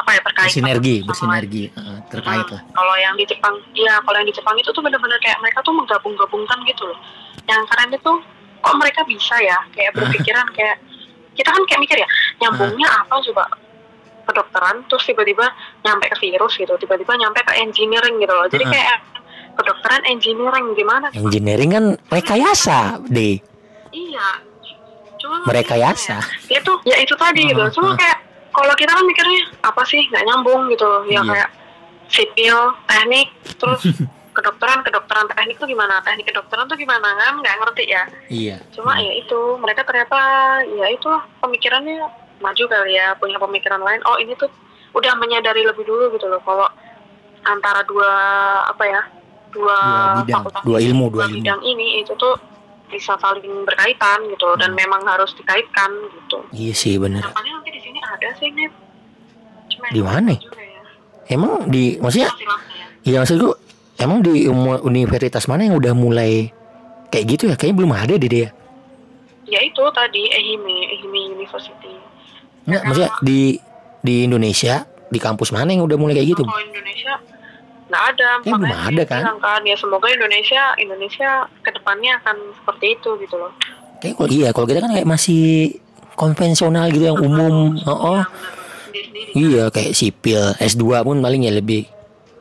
[0.00, 1.64] apa ya terkait bersinergi, sama bersinergi.
[1.68, 2.62] Eh, terkait Hmm, lah.
[2.70, 5.72] Kalau yang di Jepang, iya kalau yang di Jepang itu tuh bener-bener kayak mereka tuh
[5.72, 6.98] menggabung-gabungkan gitu loh.
[7.44, 8.12] Yang keren itu
[8.60, 9.58] kok mereka bisa ya?
[9.70, 10.76] Kayak berpikiran kayak
[11.32, 12.08] kita kan kayak mikir ya
[12.38, 13.44] nyambungnya apa coba?
[14.22, 15.42] Kedokteran terus tiba-tiba
[15.80, 18.46] nyampe ke virus gitu tiba-tiba nyampe ke engineering gitu loh.
[18.46, 18.96] Jadi kayak
[19.54, 21.06] kedokteran engineering gimana?
[21.12, 23.36] Engineering kan rekayasa deh.
[23.90, 24.28] iya.
[25.20, 26.16] Cuma Merekayasa.
[26.48, 27.60] ya itu ya itu tadi gitu.
[27.74, 31.20] Cuma kayak kalau kita kan mikirnya apa sih nggak nyambung gitu ya Iya.
[31.24, 31.50] kayak
[32.06, 33.80] sipil teknik terus
[34.30, 38.56] kedokteran kedokteran teknik tuh gimana teknik kedokteran tuh gimana kan nggak ngerti ya Iya.
[38.70, 40.18] cuma ya itu mereka ternyata
[40.66, 42.02] ya itu pemikirannya
[42.38, 44.48] maju kali ya punya pemikiran lain oh ini tuh
[44.90, 46.66] udah menyadari lebih dulu gitu loh kalau
[47.42, 48.10] antara dua
[48.66, 49.02] apa ya
[49.50, 51.36] dua, Dua bidang, fakultas dua ilmu, dua dua ilmu.
[51.36, 52.34] bidang ini itu tuh
[52.86, 54.78] bisa saling berkaitan gitu loh, dan Hmm.
[54.78, 56.98] memang harus dikaitkan gitu Iya sih.
[56.98, 58.68] Nampaknya nanti di ada sih nih
[59.70, 60.32] cuma Di ya mana?
[60.34, 60.82] juga ya.
[61.28, 62.54] Emang di maksudnya ya.
[63.00, 63.50] Iya maksudku
[63.96, 64.44] emang di
[64.80, 66.52] universitas mana yang udah mulai
[67.08, 67.54] kayak gitu ya?
[67.54, 68.48] Kayaknya belum ada deh dia.
[69.44, 71.90] ya itu tadi Ehime Ehime University
[72.62, 73.58] Enggak, maksudnya di
[73.98, 74.74] di Indonesia
[75.06, 76.44] di kampus mana yang udah mulai kayak gitu?
[76.44, 77.14] kalau Indonesia
[77.88, 79.22] nggak ada Kayaknya belum ada, kan?
[79.38, 83.50] kan ya semoga Indonesia Indonesia ke depannya akan seperti itu gitu loh
[83.98, 85.74] Kayak kalau iya kalau kita kan kayak masih
[86.20, 87.80] konvensional gitu yang umum.
[87.82, 88.20] Oh, oh.
[88.20, 88.28] Ya,
[89.32, 91.88] iya kayak sipil S2 pun paling ya lebih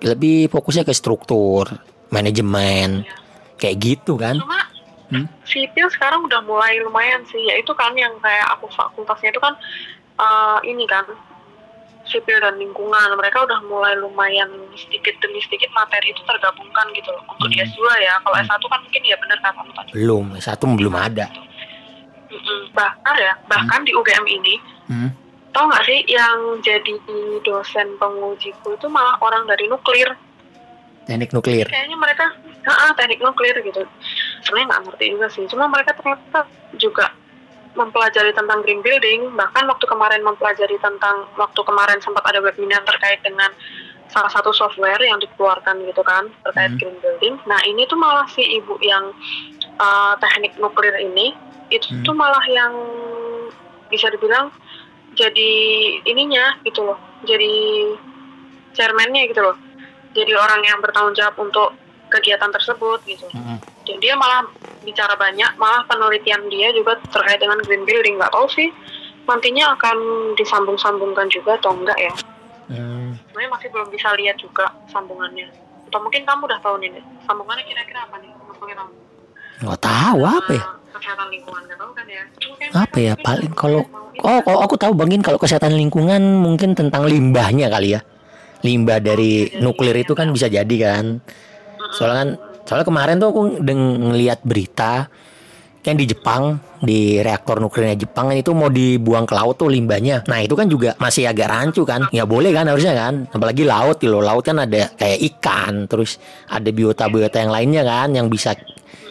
[0.01, 1.71] lebih fokusnya ke struktur,
[2.09, 3.07] manajemen.
[3.55, 4.35] Kayak gitu kan.
[4.37, 4.67] cuma
[5.09, 5.25] Hmm?
[5.41, 9.57] sipil sekarang udah mulai lumayan sih ya itu kan yang kayak aku fakultasnya itu kan
[10.15, 11.01] eh, ini kan
[12.05, 14.45] sipil dan lingkungan mereka udah mulai lumayan
[14.77, 17.65] sedikit demi sedikit materi itu tergabungkan gitu loh untuk Hmm.
[17.65, 18.45] S2 ya kalau Hmm.
[18.45, 21.25] S1 kan mungkin ya bener kata kamu tadi Belum, satu belum ada.
[21.25, 21.48] Mm-mm.
[22.71, 25.09] Bahkan ya bahkan di UGM ini Hmm.
[25.49, 26.93] tau nggak sih yang jadi
[27.39, 30.13] dosen pengujiku itu malah orang dari nuklir.
[31.05, 31.65] Teknik nuklir.
[31.65, 32.25] kayaknya mereka
[32.65, 33.81] ah teknik nuklir gitu.
[34.41, 35.45] Sebenarnya nggak ngerti juga sih.
[35.45, 37.13] Cuma mereka ternyata juga
[37.73, 39.29] mempelajari tentang green building.
[39.31, 43.49] Bahkan waktu kemarin mempelajari tentang waktu kemarin sempat ada webinar terkait dengan
[44.05, 46.79] salah satu software yang dikeluarkan gitu kan terkait Hmm.
[46.79, 47.33] green building.
[47.45, 49.13] Nah ini tuh malah si ibu yang
[49.79, 51.33] uh, teknik nuklir ini
[51.73, 52.03] itu Hmm.
[52.05, 52.73] tuh malah yang
[53.89, 54.53] bisa dibilang
[55.17, 55.51] jadi
[56.05, 57.51] ininya gitu loh jadi
[58.73, 59.57] chairmannya gitu loh.
[60.09, 61.73] Jadi orang yang bertanggung jawab untuk
[62.09, 63.25] kegiatan tersebut gitu.
[63.33, 63.61] Hmm.
[63.89, 64.45] dan dia malah
[64.85, 68.69] bicara banyak malah penelitian dia juga terkait dengan green building nggak tahu sih.
[69.25, 69.97] Nantinya akan
[70.37, 72.13] disambung-sambungkan juga atau enggak ya?
[72.69, 73.17] Hmm.
[73.29, 75.49] sebenarnya masih belum bisa lihat juga sambungannya.
[75.89, 78.93] Atau mungkin kamu udah tahu nih sambungannya kira-kira apa nih Maksudnya kamu
[79.59, 80.63] Nggak tahu apa ya?
[80.95, 82.23] Kesehatan lingkungan nggak tahu kan ya
[82.75, 83.13] Apa ya?
[83.19, 83.81] Paling mungkin kalau.
[84.19, 88.03] Oh, kalau aku tahu bangin kalau kesehatan lingkungan mungkin tentang limbahnya kali ya.
[88.63, 91.23] Limbah dari nuklir itu kan bisa jadi kan.
[91.95, 92.29] Soalnya kan
[92.67, 95.07] soalnya kemarin tuh aku deng ngeliat berita
[95.79, 100.27] kan di Jepang di reaktor nuklirnya Jepang kan itu mau dibuang ke laut tuh limbahnya.
[100.27, 102.11] Nah itu kan juga masih agak rancu kan.
[102.11, 103.27] Ya boleh kan harusnya kan.
[103.31, 104.19] Apalagi laut loh.
[104.19, 106.19] Laut kan ada kayak ikan, terus
[106.51, 108.55] ada biota-biota yang lainnya kan yang bisa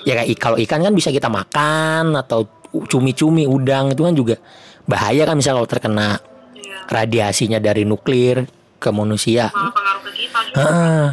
[0.08, 2.48] ya kalau ikan kan bisa kita makan atau
[2.84, 4.36] cumi-cumi udang itu kan juga
[4.84, 6.16] bahaya kan misal kalau terkena
[6.48, 6.88] Iya.
[6.88, 9.52] radiasinya dari nuklir ke manusia.
[9.52, 11.06] pengaruh ke kita juga Heeh.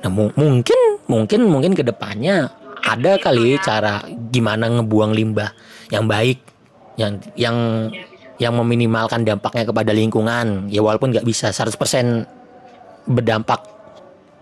[0.00, 2.48] Nah mu- mungkin mungkin mungkin ke depannya
[2.80, 3.60] ada gitu kali ya.
[3.60, 3.94] cara
[4.30, 5.52] gimana ngebuang limbah
[5.88, 6.40] yang baik,
[6.96, 7.56] yang yang
[7.92, 8.08] Ya,
[8.40, 10.72] yang meminimalkan dampaknya kepada lingkungan.
[10.72, 12.24] Ya walaupun nggak bisa 100%
[13.04, 13.60] berdampak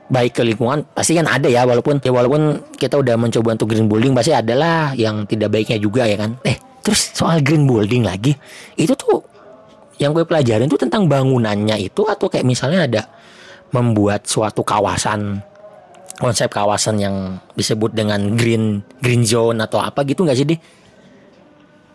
[0.09, 3.87] baik ke lingkungan pasti kan ada ya walaupun ya walaupun kita udah mencoba untuk green
[3.93, 8.33] building pasti adalah yang tidak baiknya juga ya kan eh terus soal green building lagi
[8.81, 9.21] itu tuh
[10.01, 13.03] yang gue pelajarin tuh tentang bangunannya itu atau kayak misalnya ada
[13.77, 15.45] membuat suatu kawasan
[16.17, 17.17] konsep kawasan yang
[17.53, 20.61] disebut dengan green green zone atau apa gitu nggak sih deh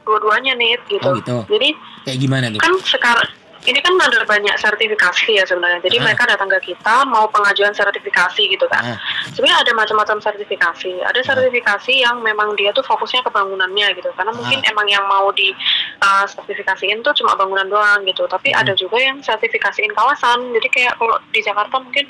[0.03, 1.07] dua-duanya nih gitu.
[1.09, 1.37] Oh, gitu.
[1.49, 1.69] jadi
[2.05, 3.29] kayak gimana tuh kan sekarang
[3.63, 5.79] ini kan ada banyak sertifikasi ya sebenarnya.
[5.81, 6.03] Jadi Ah.
[6.03, 8.93] mereka datang ke kita mau pengajuan sertifikasi gitu kan.
[8.93, 8.97] Ah.
[9.31, 10.99] Sebenarnya ada macam-macam sertifikasi.
[11.01, 14.09] Ada sertifikasi yang memang dia tuh fokusnya ke bangunannya gitu.
[14.13, 15.55] Karena mungkin emang yang mau di
[15.99, 18.25] uh, sertifikasiin tuh cuma bangunan doang gitu.
[18.25, 18.61] Tapi Hmm.
[18.61, 20.51] ada juga yang sertifikasiin kawasan.
[20.53, 22.05] Jadi kayak kalau di Jakarta mungkin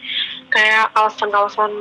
[0.50, 1.72] kayak kawasan-kawasan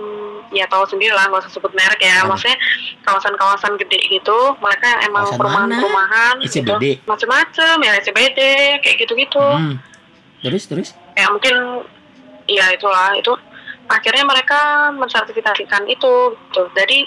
[0.51, 2.23] ya tahu sendiri lah nggak usah sebut merek ya.
[2.23, 2.31] Hmm.
[2.31, 2.57] Maksudnya
[3.03, 4.39] kawasan-kawasan gede gitu.
[4.59, 6.61] Mereka yang emang perumahan-perumahan gitu.
[6.77, 6.85] SCBD?
[7.05, 8.41] Macem-macem ya SCBD
[8.81, 9.62] kayak gitu-gitu Hmm.
[10.41, 10.89] Terus terus?
[11.13, 11.55] ya mungkin
[12.47, 13.31] ya itulah itu
[13.87, 14.59] akhirnya mereka
[14.93, 16.63] mensertifikasikan itu gitu.
[16.73, 16.99] jadi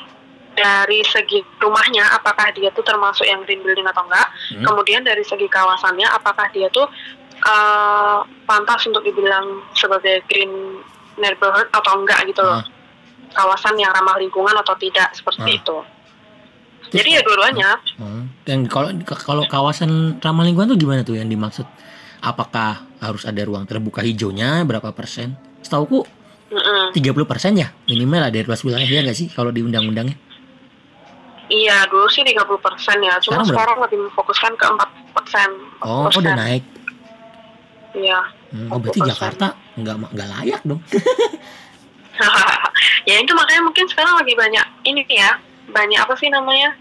[0.53, 4.63] dari segi rumahnya apakah dia tuh termasuk yang green building atau enggak Hmm.
[4.63, 6.87] kemudian dari segi kawasannya apakah dia tuh
[7.35, 10.79] eh, pantas untuk dibilang sebagai green
[11.15, 12.63] neighborhood atau enggak gitu loh Ah.
[13.35, 15.59] kawasan yang ramah lingkungan atau tidak seperti Ah.
[15.59, 15.77] itu
[16.85, 18.23] Terus- jadi ya dua-duanya Hmm.
[18.41, 21.65] Dan kalau kalau kawasan ramah lingkungan tuh gimana tuh yang dimaksud?
[22.25, 25.38] Apakah harus ada ruang terbuka hijaunya berapa persen?
[25.61, 26.01] Setauku
[26.49, 26.93] Mm-mm.
[26.93, 30.17] 30 persen ya minimal lah dari luas wilayah ya nggak sih kalau di undang-undangnya?
[31.45, 35.49] Iya dulu sih 30 persen ya, cuma Sekarang sekarang lebih memfokuskan ke 4 persen.
[35.85, 36.65] Oh, oh, udah naik.
[37.93, 38.19] Iya.
[38.49, 39.09] Hmm, oh berarti 40%.
[39.13, 39.45] Jakarta
[39.77, 40.81] nggak nggak layak dong.
[43.09, 45.38] ya itu makanya mungkin sekarang lagi banyak ini ya,
[45.69, 46.73] banyak apa sih namanya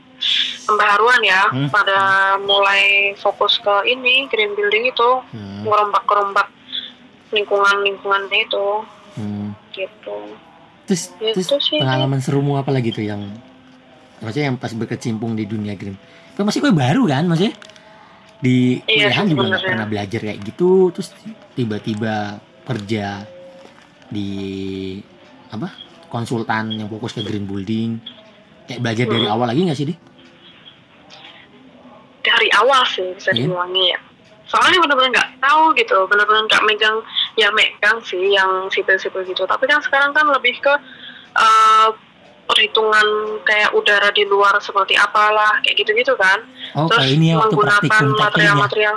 [0.64, 1.68] pembaharuan ya, Hmm.
[1.68, 1.98] pada
[2.38, 5.62] mulai fokus ke ini green building itu, Hmm.
[5.62, 6.48] ngerombak-kerombak
[7.30, 8.66] lingkungan-lingkungannya itu,
[9.14, 9.52] Hmm.
[9.70, 10.18] gitu.
[10.84, 11.80] Terus, Gitu terus sih.
[11.80, 13.24] pengalaman serumu apa lagi tuh yang
[14.18, 15.96] maksudnya yang pas berkecimpung di dunia green?
[16.32, 17.56] Kan masih kue baru kan maksudnya
[18.38, 19.68] di Iya kuliahan juga nggak sebenarnya.
[19.70, 21.08] pernah belajar kayak gitu terus
[21.54, 22.14] tiba-tiba
[22.62, 23.24] kerja
[24.06, 24.28] di
[25.48, 25.72] apa
[26.06, 27.96] konsultan yang fokus ke green building
[28.66, 29.32] kayak belajar dari Hmm.
[29.32, 29.94] awal lagi nggak sih di?
[32.24, 33.44] Dari awal sih bisa Iya.
[33.44, 34.00] diulangi ya.
[34.44, 36.96] Soalnya benar-benar nggak tahu gitu, benar-benar nggak megang,
[37.34, 39.44] ya megang sih yang sipil-sipil gitu.
[39.44, 40.72] Tapi kan sekarang kan lebih ke
[41.34, 41.88] eh,
[42.44, 43.06] perhitungan
[43.42, 46.44] kayak udara di luar seperti apalah kayak gitu-gitu kan.
[46.74, 48.96] Oh Terus ini ya waktu menggunakan teknik ya material-material.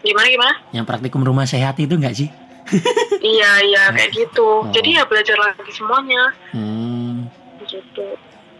[0.00, 0.54] Gimana gimana?
[0.70, 2.28] yang praktikum rumah sehat itu nggak sih?
[3.20, 4.64] Iya iya kayak gitu.
[4.64, 4.70] Oh.
[4.70, 7.28] Jadi ya belajar lagi semuanya Hmm.
[7.62, 8.16] gitu.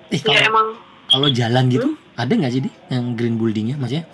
[0.09, 0.66] Eh, Ya kalau, emang
[1.06, 2.10] kalau jalan gitu Hmm?
[2.20, 4.04] Ada nggak sih di yang green buildingnya maksudnya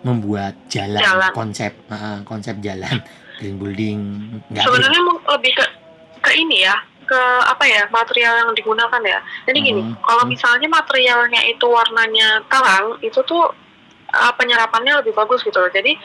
[0.00, 1.32] membuat jalan, Jalan.
[1.36, 3.04] konsep ah, konsep jalan
[3.36, 3.98] green building
[4.48, 5.64] nggak sebenarnya mau lebih ke
[6.24, 10.32] ke ini ya ke apa ya material yang digunakan ya jadi gini Hmm, kalau hmm.
[10.32, 13.50] misalnya materialnya itu warnanya terang itu tuh
[14.14, 15.96] uh, penyerapannya lebih bagus gitu loh jadi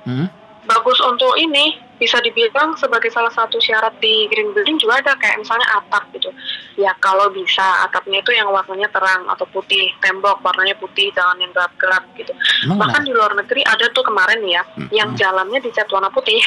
[0.00, 0.32] Hmm?
[0.64, 5.36] bagus untuk ini bisa dibilang sebagai salah satu syarat di green building juga ada kayak
[5.36, 6.32] misalnya atap gitu.
[6.74, 11.52] Ya kalau bisa atapnya itu yang warnanya terang atau putih tembok warnanya putih jangan yang
[11.52, 12.32] gelap-gelap gitu.
[12.64, 15.18] Emang bahkan di luar negeri ada tuh kemarin ya Hmm, yang hmm.
[15.20, 16.40] jalannya dicat warna putih.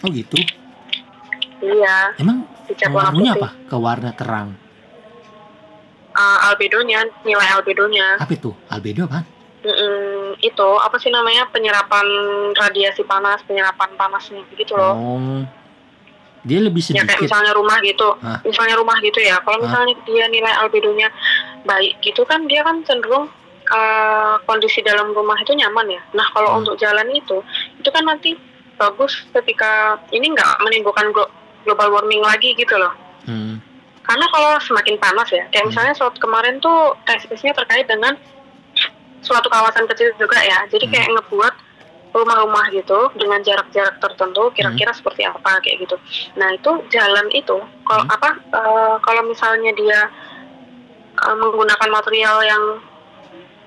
[0.00, 0.38] Oh gitu?
[1.58, 2.14] Iya.
[2.22, 3.34] Emang dicat warna putih.
[3.34, 4.48] apa ke warna terang?
[6.12, 8.20] Uh, albedonya, nilai albedonya.
[8.20, 8.52] apa itu?
[8.68, 9.24] Albedo apa
[9.62, 12.06] Mm-mm, itu apa sih namanya penyerapan
[12.54, 14.94] radiasi panas, penyerapan panasnya gitu loh.
[14.94, 15.42] oh
[16.42, 18.42] dia lebih Ya kayak sedikit misalnya rumah gitu, Hah?
[18.42, 19.38] misalnya rumah gitu ya.
[19.46, 19.62] Kalau Hah?
[19.62, 21.06] misalnya dia nilai albedonya
[21.62, 23.30] baik gitu kan dia kan cenderung
[23.70, 26.02] uh, kondisi dalam rumah itu nyaman ya.
[26.12, 26.60] Nah kalau Hmm.
[26.66, 27.38] untuk jalan itu,
[27.78, 28.34] itu kan nanti
[28.74, 31.30] bagus ketika ini nggak menimbulkan glo-
[31.62, 32.90] global warming lagi gitu loh.
[33.22, 33.62] Hmm,
[34.02, 35.70] Karena kalau semakin panas ya, kayak Hmm.
[35.70, 38.18] misalnya saat kemarin tuh tesisnya terkait dengan
[39.22, 40.66] suatu kawasan kecil juga ya.
[40.68, 40.92] Jadi Hmm.
[40.92, 41.54] kayak ngebuat
[42.12, 44.54] rumah-rumah gitu dengan jarak-jarak tertentu Hmm.
[44.54, 45.96] kira-kira seperti apa kayak gitu.
[46.36, 47.56] Nah, itu jalan itu
[47.88, 48.12] kalau Hmm.
[48.12, 50.00] apa eh, kalau misalnya dia
[51.12, 52.64] eh, menggunakan material yang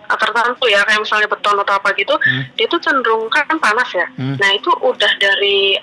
[0.06, 2.46] eh, tertentu ya kayak misalnya beton atau apa gitu, Hmm.
[2.54, 4.06] dia itu cenderung kan panas ya.
[4.14, 4.38] Hmm.
[4.38, 5.82] Nah, itu udah dari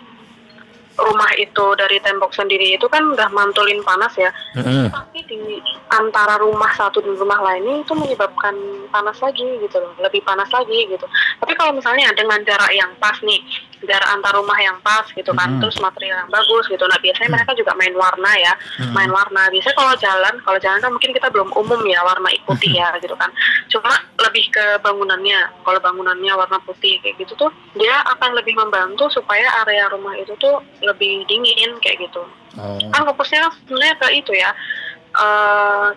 [0.92, 4.28] rumah itu dari tembok sendiri itu kan udah mantulin panas ya.
[4.88, 5.38] Tapi di
[5.88, 8.54] antara rumah satu dan rumah lainnya itu menyebabkan
[8.88, 11.06] panas lagi gitu loh lebih panas lagi gitu.
[11.40, 13.40] Tapi kalau misalnya dengan jarak yang pas nih
[13.82, 16.84] jarak antar rumah yang pas gitu kan terus material yang bagus gitu.
[16.86, 17.34] Nah biasanya Hmm.
[17.34, 18.52] mereka juga main warna ya
[18.94, 19.50] main warna.
[19.50, 23.14] Biasanya kalau jalan kalau jalan kan mungkin kita belum umum ya warna putih ya gitu
[23.18, 23.32] kan.
[23.66, 23.90] Cuma
[24.22, 29.50] lebih ke bangunannya kalau bangunannya warna putih kayak gitu tuh dia akan lebih membantu supaya
[29.66, 32.22] area rumah itu tuh lebih dingin kayak gitu.
[32.58, 32.78] Oh.
[32.90, 34.50] Kan fokusnya kan sebenarnya ke itu ya
[35.12, 35.88] eh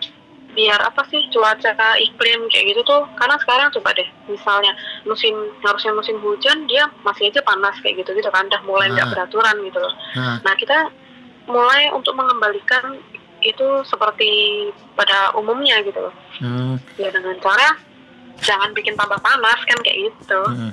[0.56, 3.04] biar apa sih cuaca iklim kayak gitu tuh.
[3.20, 4.72] Karena sekarang coba deh misalnya
[5.04, 8.48] musim harusnya musim hujan dia masih aja panas kayak gitu gitu kan.
[8.48, 9.12] Udah mulai nggak Ah.
[9.12, 9.92] beraturan gitu loh.
[10.16, 10.40] Nah.
[10.40, 10.88] Nah kita
[11.46, 12.96] mulai untuk mengembalikan
[13.44, 14.30] itu seperti
[14.96, 16.14] pada umumnya gitu loh.
[16.40, 17.76] Hmm, ya dengan cara
[18.40, 20.40] jangan bikin tambah panas kan kayak gitu.
[20.40, 20.72] Hmm.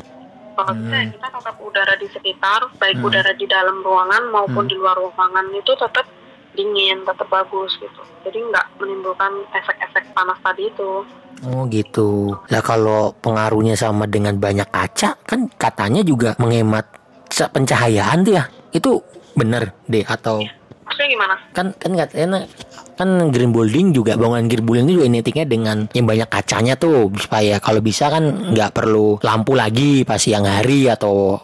[0.54, 1.14] Kalau bisa ya Hmm.
[1.14, 3.08] kita tetap udara di sekitar baik Hmm.
[3.10, 4.72] udara di dalam ruangan maupun Hmm.
[4.72, 6.06] di luar ruangan itu tetap
[6.54, 11.04] dingin tetap bagus gitu jadi nggak menimbulkan efek-efek panas tadi itu
[11.44, 12.32] Oh gitu.
[12.48, 16.88] Lah kalau pengaruhnya sama dengan banyak kaca kan katanya juga menghemat
[17.28, 18.48] pencahayaan tuh ya.
[18.72, 19.04] Itu
[19.36, 20.40] bener deh atau
[20.88, 22.48] maksudnya gimana kan kan katanya
[22.94, 27.10] kan green building juga bangunan green building itu juga identiknya dengan yang banyak kacanya tuh
[27.18, 31.42] supaya kalau bisa kan nggak perlu lampu lagi pas siang hari atau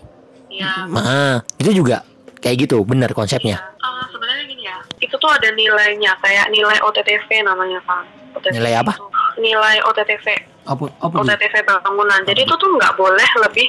[0.49, 2.05] ya ah itu juga
[2.39, 3.59] kayak gitu bener konsepnya.
[3.59, 8.05] Eh, sebenarnya gini ya itu tuh ada nilainya kayak nilai OTTV namanya kan
[8.37, 8.93] OTTV Nilai apa?
[8.95, 9.05] itu.
[9.39, 10.25] nilai OTTV
[10.69, 12.19] apa apa OTTV bangunan.
[12.23, 13.67] Jadi itu tuh nggak boleh lebih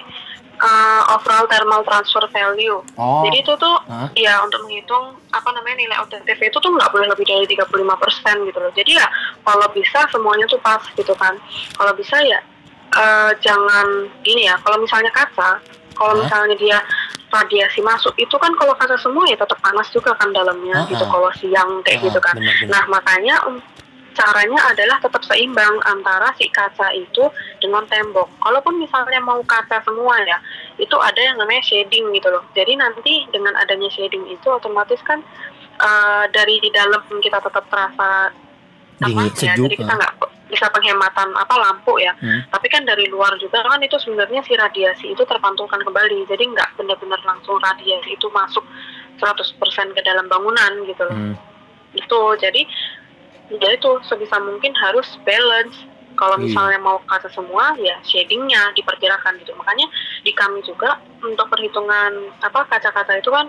[0.60, 4.08] eh, overall thermal transfer value oh jadi itu tuh Hah?
[4.12, 8.58] ya untuk menghitung apa namanya nilai OTTV itu tuh nggak boleh lebih dari 35% gitu
[8.58, 9.06] loh jadi ya
[9.42, 11.34] kalau bisa semuanya tuh pas gitu kan
[11.74, 12.40] kalau bisa ya
[12.92, 13.86] eh, jangan
[14.20, 15.58] gini ya kalau misalnya kaca
[15.96, 16.20] kalau Hah?
[16.20, 16.78] misalnya dia
[17.30, 21.04] radiasi masuk itu kan kalau kaca semua ya tetap panas juga kan dalamnya Ah, gitu
[21.06, 21.10] ah.
[21.10, 22.68] kalau siang kayak Ah, gitu kan bener, bener.
[22.68, 23.34] nah makanya
[24.14, 27.28] caranya adalah tetap seimbang antara si kaca itu
[27.62, 28.28] dengan tembok.
[28.42, 30.38] Kalaupun misalnya mau kaca semua ya,
[30.76, 32.44] itu ada yang namanya shading gitu loh.
[32.52, 35.22] Jadi nanti dengan adanya shading itu otomatis kan
[35.78, 38.32] eh, dari di dalam kita tetap terasa
[39.00, 39.96] Dingin, ya, sejuk, jadi kita ah.
[39.96, 40.14] nggak
[40.52, 42.12] bisa penghematan apa lampu ya.
[42.20, 42.44] Hmm.
[42.52, 46.28] Tapi kan dari luar juga kan itu sebenarnya si radiasi itu terpantulkan kembali.
[46.28, 48.60] Jadi nggak benar-benar langsung radiasi itu masuk
[49.20, 51.36] 100% ke dalam bangunan gitu loh Hmm.
[51.90, 52.62] itu jadi
[53.50, 55.74] ya itu sebisa mungkin harus balance.
[56.14, 56.44] Kalau Iya.
[56.52, 59.56] misalnya mau kaca semua ya shadingnya diperkirakan gitu.
[59.56, 59.88] Makanya
[60.20, 63.48] di kami juga untuk perhitungan apa kaca-kaca itu kan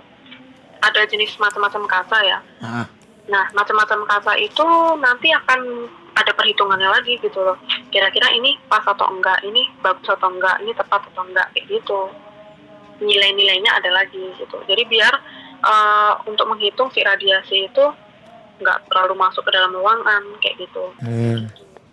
[0.81, 2.39] ada jenis macam-macam kaca ya.
[2.63, 2.87] Ah.
[3.29, 4.65] nah macam-macam kaca itu
[4.97, 5.87] nanti akan
[6.17, 7.55] ada perhitungannya lagi gitu loh.
[7.93, 12.09] Kira-kira ini pas atau enggak ini bagus atau enggak ini tepat atau enggak kayak gitu.
[12.99, 14.57] Nilai-nilainya ada lagi gitu.
[14.67, 15.13] Jadi biar
[15.61, 17.85] eh, untuk menghitung si radiasi itu
[18.61, 21.49] nggak terlalu masuk ke dalam ruangan kayak gitu Hmm.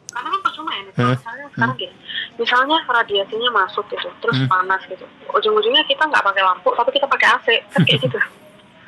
[0.08, 1.10] karena kan percuma ya Hmm.
[1.10, 1.94] misalnya sekarang gini
[2.36, 4.48] misalnya radiasinya masuk gitu terus Hmm.
[4.48, 8.18] panas gitu ujung-ujungnya kita nggak pakai lampu tapi kita pakai AC kan kayak gitu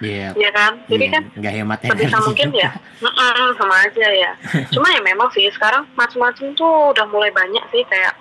[0.01, 0.33] Iya.
[0.33, 2.63] ya kan jadi Iya, kan nggak hemat sebisa energi mungkin juga.
[2.63, 2.71] ya
[3.03, 4.33] mm-mm, sama aja ya
[4.73, 8.17] cuma ya memang sih sekarang macam-macam tuh udah mulai banyak sih kayak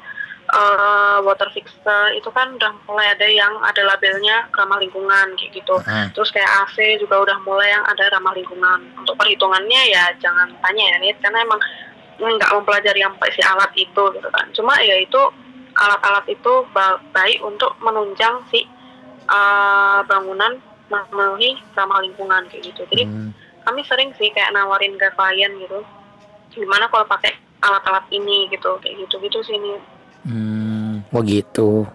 [0.50, 5.76] eh, water fixer itu kan udah mulai ada yang ada labelnya ramah lingkungan kayak gitu.
[5.86, 6.10] Ah.
[6.10, 8.80] terus kayak AC juga udah mulai yang ada ramah lingkungan.
[8.98, 11.62] Untuk perhitungannya ya jangan tanya ya nih karena emang
[12.20, 14.46] nggak mempelajari sampai si alat itu gitu kan.
[14.52, 15.22] Cuma ya itu
[15.78, 18.66] alat-alat itu ba- baik untuk menunjang si
[19.30, 20.58] eh, bangunan
[20.90, 22.82] memenuhi ramah lingkungan kayak gitu.
[22.90, 23.30] Jadi Hmm.
[23.62, 25.86] kami sering sih kayak nawarin ke klien gitu
[26.50, 27.30] gimana kalau pakai
[27.62, 28.50] alat-alat ini?
[28.50, 29.78] gitu kayak gitu gitu sih ini
[30.22, 31.88] Hmm, oh gitu.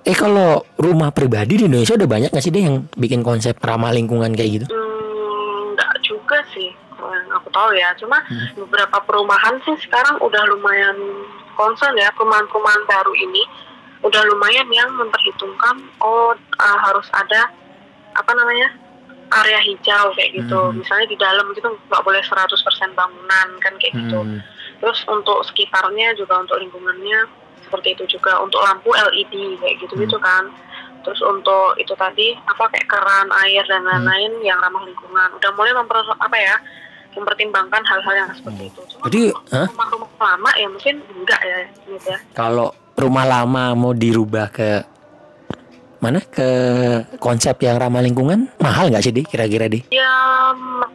[0.00, 3.88] Eh kalau rumah pribadi di Indonesia udah banyak nggak sih deh yang bikin konsep ramah
[3.88, 4.66] lingkungan kayak gitu?
[4.68, 8.52] Hmm, nggak juga sih kalau yang aku tahu ya cuma Hmm.
[8.60, 10.96] beberapa perumahan sih sekarang udah lumayan
[11.52, 13.42] concern ya perumahan-perumahan baru ini
[14.00, 17.48] udah lumayan yang memperhitungkan oh uh, harus ada
[18.12, 18.68] apa namanya
[19.32, 20.76] area hijau kayak gitu Hmm.
[20.76, 22.52] misalnya di dalam gitu nggak boleh 100%
[22.92, 24.38] bangunan kan kayak gitu Hmm.
[24.78, 27.24] terus untuk sekitarnya juga untuk lingkungannya
[27.64, 30.46] seperti itu juga untuk lampu LED kayak gitu gitu kan.
[31.04, 35.28] Terus untuk itu tadi apa kayak keran air dan lain-lain yang ramah lingkungan.
[35.36, 36.56] Udah mulai memper apa ya
[37.14, 38.80] mempertimbangkan hal-hal yang seperti itu.
[38.90, 39.22] Cuma Jadi,
[39.70, 42.18] rumah-rumah lama ya mungkin enggak ya gitu ya.
[42.34, 44.93] Kalau rumah lama mau dirubah ke
[46.04, 46.20] mana?
[46.20, 46.48] Ke
[47.16, 48.52] konsep yang ramah lingkungan?
[48.60, 49.80] Mahal nggak sih deh kira-kira deh?
[49.88, 50.12] ya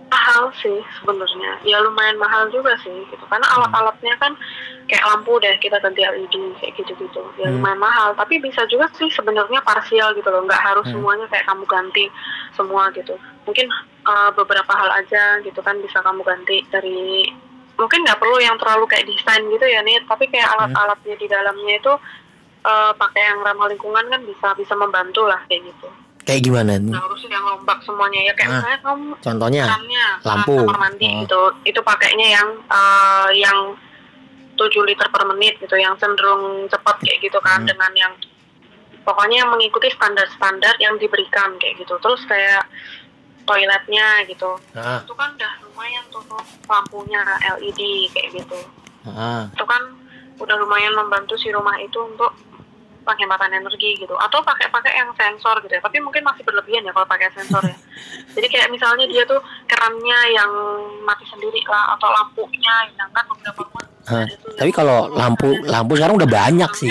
[0.09, 1.57] mahal sih sebenarnya.
[1.65, 3.23] Ya lumayan mahal juga sih gitu.
[3.25, 4.37] Karena alat-alatnya kan
[4.85, 7.21] kayak lampu deh kita ganti LED kayak gitu-gitu.
[7.41, 7.57] Ya Hmm.
[7.57, 8.13] lumayan mahal.
[8.13, 10.45] Tapi bisa juga sih sebenarnya parsial gitu loh.
[10.45, 11.01] Nggak harus Hmm.
[11.01, 12.05] semuanya kayak kamu ganti
[12.53, 13.17] semua gitu.
[13.49, 13.65] Mungkin
[14.05, 17.25] uh, beberapa hal aja gitu kan bisa kamu ganti dari
[17.79, 21.79] mungkin nggak perlu yang terlalu kayak desain gitu ya nih tapi kayak alat-alatnya di dalamnya
[21.79, 21.93] itu
[22.61, 25.87] uh, pakai yang ramah lingkungan kan bisa bisa membantu lah kayak gitu
[26.21, 26.77] Kayak gimana?
[26.77, 26.89] nih?
[26.89, 28.53] nggak harus yang lembab semuanya ya kayak Ah.
[28.55, 29.63] misalnya kamu Contohnya?
[29.65, 30.53] kerannya lampu.
[30.53, 31.19] keran kamar mandi Oh.
[31.19, 33.57] gitu itu pakainya yang eh, yang
[34.53, 37.67] 7 liter per menit gitu yang cenderung cepat kayak gitu kan Hmm.
[37.67, 38.13] dengan yang
[39.01, 42.67] pokoknya yang mengikuti standar-standar yang diberikan kayak gitu terus kayak
[43.43, 46.37] toiletnya gitu Ah, itu kan udah lumayan tuh tuh
[46.67, 47.81] lampunya LED
[48.11, 48.59] kayak gitu
[49.07, 49.49] ah.
[49.49, 49.81] itu kan
[50.37, 52.29] udah lumayan membantu si rumah itu untuk
[53.09, 56.93] penghematan energi gitu atau pakai pakai yang sensor gitu ya tapi mungkin masih berlebihan ya
[56.93, 57.73] kalau pakai sensor ya
[58.37, 60.51] jadi kayak misalnya dia tuh kerannya yang
[61.01, 63.25] mati sendiri lah atau lampunya yang kan
[64.09, 66.89] Ah, ada tuh Tapi kalau lampu lampu sekarang udah banyak sih.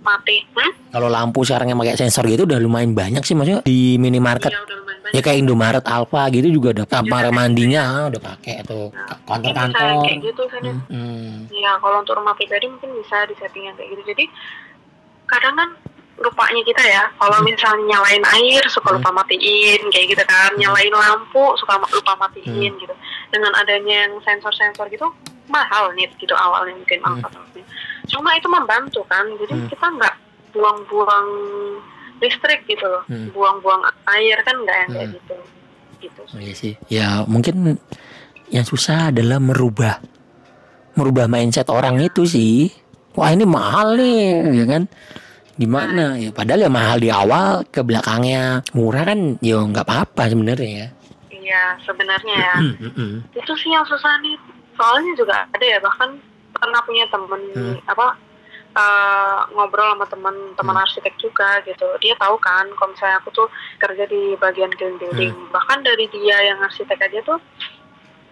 [0.00, 0.94] mati hmm?
[0.94, 4.48] Kalau lampu sekarang yang pakai sensor gitu udah lumayan banyak sih maksudnya di minimarket.
[4.48, 4.78] Iya udah
[5.10, 10.06] Ya kayak Indomaret Alfa gitu juga ada kamar mandinya ah, udah pakai atau Nah, kantor-kantor.
[10.06, 10.74] kayak gitu kan ya.
[10.86, 11.50] Hmm.
[11.50, 14.02] Ya kalau untuk rumah pribadi mungkin bisa disetting yang kayak gitu.
[14.06, 14.24] Jadi
[15.30, 15.70] kadang kan
[16.20, 21.56] lupanya kita ya, kalau misalnya nyalain air suka lupa matiin kayak gitu kan, nyalain lampu
[21.56, 22.94] suka lupa matiin gitu.
[23.32, 25.08] Dengan adanya yang sensor-sensor gitu
[25.48, 27.24] mahal nih gitu awalnya mungkin Hmm.
[27.24, 27.64] alat-alatnya.
[28.06, 29.68] Cuma itu membantu kan, jadi Hmm.
[29.72, 30.14] kita nggak
[30.52, 31.28] buang-buang
[32.20, 33.32] listrik gitu loh, Hmm.
[33.32, 33.80] buang-buang
[34.12, 35.16] air kan nggak yang kayak Hmm.
[35.16, 35.34] gitu.
[36.00, 36.20] Gitu.
[36.36, 36.74] Oh, iya sih.
[36.92, 37.80] Ya mungkin
[38.52, 40.00] yang susah adalah merubah
[40.96, 42.68] merubah mindset orang itu sih.
[43.14, 44.22] Wah ini mahal nih,
[44.54, 44.82] ya kan?
[45.54, 46.30] Gimana ya?
[46.30, 50.88] Padahal ya mahal di awal, ke belakangnya murah kan, ya nggak apa-apa sebenarnya ya.
[51.30, 52.54] Iya sebenarnya ya.
[52.78, 53.26] Mm-mm.
[53.34, 54.38] itu sih yang susah nih
[54.78, 56.14] soalnya juga ada ya bahkan
[56.54, 57.76] pernah punya temen Hmm.
[57.84, 58.14] apa
[58.70, 60.84] eh, ngobrol sama teman teman Hmm.
[60.86, 65.34] arsitek juga gitu dia tahu kan kalau misalnya aku tuh kerja di bagian green building
[65.34, 65.50] Hmm.
[65.50, 67.42] bahkan dari dia yang arsitek aja tuh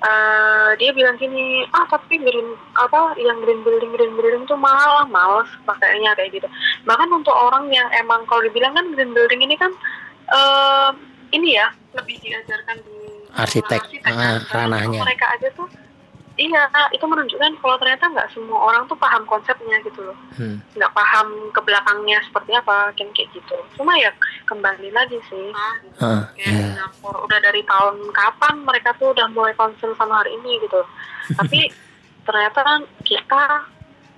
[0.04, 5.06] eh, dia bilang gini ah tapi green apa yang green building green building tuh mahal
[5.10, 6.48] males pakainya kayak gitu
[6.86, 9.72] bahkan untuk orang yang emang kalau dibilang kan green building ini kan
[10.30, 10.90] eh,
[11.34, 12.96] ini ya lebih diajarkan di
[13.28, 14.14] Arsitek, kan.
[14.16, 15.04] ah, ranahnya.
[15.04, 15.68] mereka aja tuh
[16.38, 20.16] iya itu menunjukkan kalau ternyata nggak semua orang tuh paham konsepnya gitu loh.
[20.38, 20.62] Hmm.
[20.78, 23.58] nggak paham ke belakangnya seperti apa kan kayak gitu.
[23.74, 24.14] Cuma ya
[24.46, 25.50] kembali lagi sih.
[25.98, 26.64] Ah, kayak ya.
[26.72, 30.80] Singapura udah dari tahun kapan mereka tuh udah mulai concern sama hari ini gitu.
[31.38, 31.68] Tapi
[32.22, 33.42] ternyata kan kita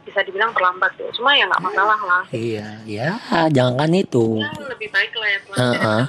[0.05, 2.23] bisa dibilang terlambat gitu cuma ya nggak masalah lah.
[2.33, 3.09] Iya, ya
[3.53, 4.41] jangan itu.
[4.41, 5.47] ya lebih baik lah ya uh
[5.77, 6.03] kan.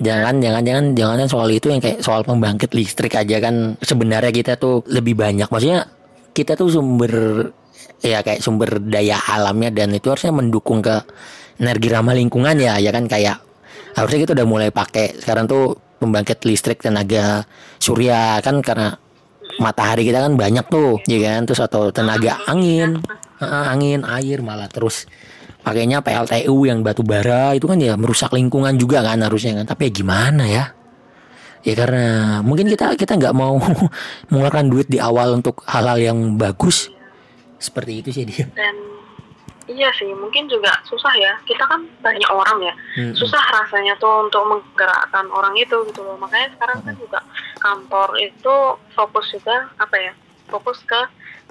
[0.00, 3.76] Jangan, jangan, jangan, jangan soal itu yang kayak soal pembangkit listrik aja kan.
[3.80, 5.48] Sebenarnya kita tuh lebih banyak.
[5.48, 5.88] Maksudnya
[6.32, 7.14] kita tuh sumber
[8.00, 11.04] ya kayak sumber daya alamnya dan itu harusnya mendukung ke
[11.60, 13.08] energi ramah lingkungan ya, ya kan?
[13.08, 13.40] Kayak
[13.96, 15.20] harusnya kita udah mulai pakai.
[15.20, 17.44] Sekarang tuh pembangkit listrik tenaga
[17.76, 18.96] surya kan karena
[19.58, 21.48] matahari kita kan banyak tuh, ya kan?
[21.48, 23.02] Terus atau tenaga angin,
[23.40, 25.08] Heeh, angin, air malah terus.
[25.60, 29.66] Pakainya PLTU yang batu bara itu kan ya merusak lingkungan juga kan harusnya kan.
[29.72, 30.64] Tapi ya gimana ya?
[31.60, 33.60] Ya karena mungkin kita kita nggak mau
[34.32, 36.92] mengeluarkan duit di awal untuk hal-hal yang bagus.
[37.60, 38.48] Seperti itu sih dia.
[38.56, 38.76] Dan
[39.70, 41.32] iya sih mungkin juga susah ya.
[41.46, 42.74] Kita kan banyak orang ya.
[42.98, 43.14] Mm-mm.
[43.14, 46.18] susah rasanya tuh untuk menggerakkan orang itu gitu loh.
[46.18, 47.20] Makanya sekarang kan juga
[47.62, 48.54] kantor itu
[48.94, 50.12] fokus juga apa ya
[50.50, 51.00] fokus ke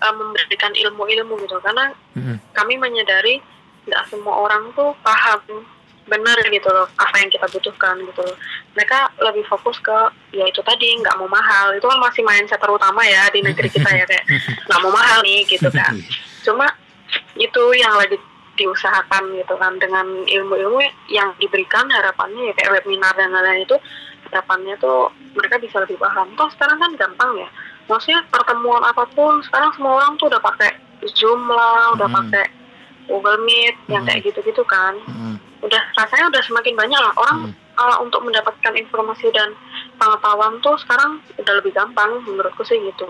[0.04, 1.58] eh, memberikan ilmu-ilmu gitu.
[1.64, 2.38] Karena Mm-mm.
[2.52, 3.40] kami menyadari
[3.88, 5.64] nggak semua orang tuh paham
[6.10, 8.38] benar gitu loh apa yang kita butuhkan gitu loh.
[8.76, 9.98] Mereka lebih fokus ke
[10.36, 11.72] ya itu tadi nggak mau mahal.
[11.78, 14.26] Itu kan masih mindset terutama ya di negeri kita ya kayak
[14.68, 15.96] nggak mau mahal nih gitu kan
[16.44, 16.66] cuma
[17.40, 18.20] itu yang lagi
[18.54, 23.80] diusahakan gitu kan dengan ilmu-ilmu yang diberikan harapannya ya kayak webinar dan lain-lain itu
[24.28, 27.48] harapannya tuh mereka bisa lebih paham toh sekarang kan gampang ya
[27.88, 30.76] maksudnya pertemuan apa pun sekarang semua orang tuh udah pakai
[31.16, 32.20] zoom lah udah Hmm.
[32.28, 32.46] pakai
[33.08, 34.12] Google Meet yang Hmm.
[34.12, 35.40] kayak gitu-gitu kan Mm-mm.
[35.64, 37.56] udah rasanya udah semakin banyak lah orang Hmm.
[37.80, 39.56] uh, untuk mendapatkan informasi dan
[39.96, 43.08] pengetahuan tuh sekarang udah lebih gampang menurutku sih gitu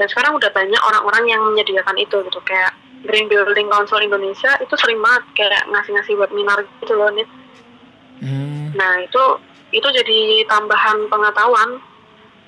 [0.00, 2.72] dan sekarang udah banyak orang-orang yang menyediakan itu gitu kayak
[3.06, 7.28] Green Building Council Indonesia itu sering banget kayak ngasih-ngasih webinar gitu loh Nit.
[8.18, 8.74] Mm.
[8.74, 9.22] nah itu
[9.70, 11.78] itu jadi tambahan pengetahuan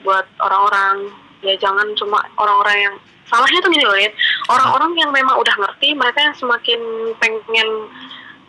[0.03, 1.14] buat orang-orang
[1.46, 2.94] ya jangan cuma orang-orang yang
[3.30, 4.11] salahnya tuh gini loh Nit.
[4.51, 6.80] orang-orang yang memang udah ngerti mereka yang semakin
[7.22, 7.68] pengen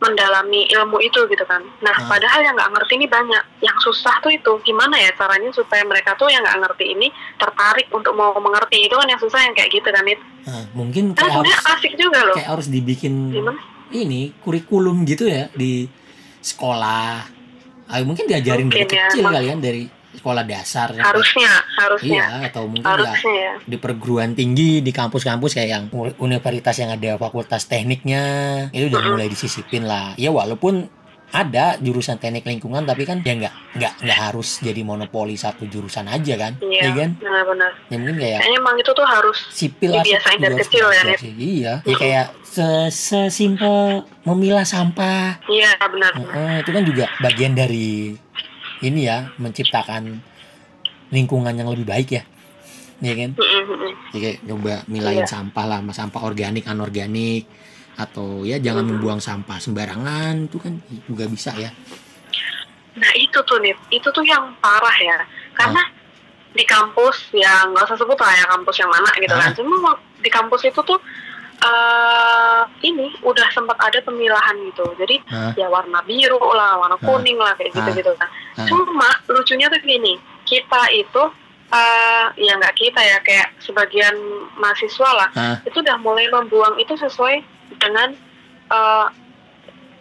[0.02, 1.62] mendalami ilmu itu gitu kan.
[1.80, 2.10] Nah Ah.
[2.10, 3.44] padahal yang nggak ngerti ini banyak.
[3.62, 7.86] Yang susah tuh itu gimana ya caranya supaya mereka tuh yang nggak ngerti ini tertarik
[7.90, 8.84] untuk mau mengerti.
[8.84, 10.18] Itu kan yang susah yang kayak gitu kan Nit.
[10.42, 12.34] Nah, mungkin kan kayak harus asik juga loh.
[12.34, 13.62] kayak harus dibikin gimana?
[13.92, 15.86] ini kurikulum gitu ya di
[16.42, 17.22] sekolah.
[17.86, 19.84] Ah, mungkin diajarin dari Mungkin ya, kecil mak- kalian dari
[20.14, 21.02] sekolah dasar ya.
[21.04, 22.24] harusnya harusnya.
[22.24, 23.54] iya atau mungkin ya harusnya ya.
[23.64, 28.24] di perguruan tinggi di kampus-kampus kayak yang uni- universitas yang ada fakultas tekniknya
[28.70, 30.14] itu udah mulai disisipin lah.
[30.16, 30.88] Ya walaupun
[31.32, 36.04] ada jurusan teknik lingkungan tapi kan ya nggak nggak nggak harus jadi monopoli satu jurusan
[36.06, 36.60] aja kan?
[36.60, 37.10] Iya ya kan?
[37.16, 37.72] benar-benar.
[37.88, 41.32] Ya mungkin kayak kayaknya emang itu tuh harus sipil Dibiasain juga dari kecil ya, sih.
[41.32, 45.40] iya ya kayak se- sesimpel memilah sampah.
[45.48, 46.12] Iya benar.
[46.20, 48.20] Heeh, itu kan juga bagian dari
[48.82, 50.22] ini ya menciptakan
[51.10, 52.24] lingkungan yang lebih baik ya
[53.00, 53.34] ya kan.
[54.14, 55.30] Jadi coba milahin Iya.
[55.30, 57.50] sampah lah, sama sampah organik, anorganik,
[57.98, 58.92] atau ya jangan Hmm.
[58.96, 60.78] membuang sampah sembarangan itu kan
[61.10, 61.74] juga bisa ya.
[62.94, 65.18] Nah itu tuh nih, itu tuh yang parah ya.
[65.58, 65.82] Karena
[66.52, 69.40] di kampus ya nggak usah sebut lah ya kampus yang mana gitu Ah.
[69.48, 69.52] kan.
[69.58, 69.76] Cuma
[70.22, 71.00] di kampus itu tuh
[71.62, 74.86] eh ini udah sempat ada pemilahan gitu.
[74.98, 75.54] Jadi Hah?
[75.54, 77.06] ya warna biru lah, warna Hah?
[77.06, 77.78] kuning lah kayak Hah?
[77.86, 78.30] gitu-gitu kan.
[78.66, 80.18] Cuma lucunya tuh gini,
[80.50, 81.24] kita itu
[81.72, 84.12] eh ya nggak kita ya kayak sebagian
[84.60, 85.56] mahasiswa lah Hah?
[85.64, 87.40] itu udah mulai membuang itu sesuai
[87.80, 88.12] dengan
[88.68, 89.08] eh,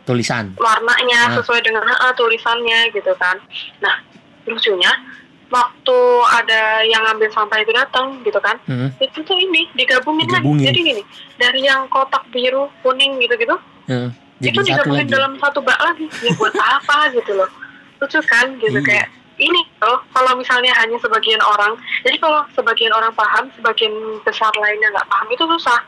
[0.02, 1.36] tulisan warnanya Hah?
[1.38, 3.38] sesuai dengan eh, tulisannya gitu kan.
[3.78, 4.02] Nah
[4.50, 4.90] lucunya
[5.50, 5.98] waktu
[6.32, 8.88] ada yang ngambil sampah itu datang gitu kan, Hmm.
[8.96, 10.62] itu tuh ini digabungin, Digabungin.
[10.62, 10.66] lagi.
[10.70, 11.02] Jadi gini
[11.36, 14.14] dari yang kotak biru, kuning gitu-gitu, Hmm.
[14.38, 16.06] itu jadi satu digabungin lagi dalam satu bak lagi.
[16.22, 17.50] Ya buat apa gitu loh?
[17.98, 18.86] Lucu kan gitu Iya.
[18.86, 21.72] kayak ini loh kalau misalnya hanya sebagian orang
[22.04, 25.80] jadi kalau sebagian orang paham sebagian besar lainnya nggak paham itu susah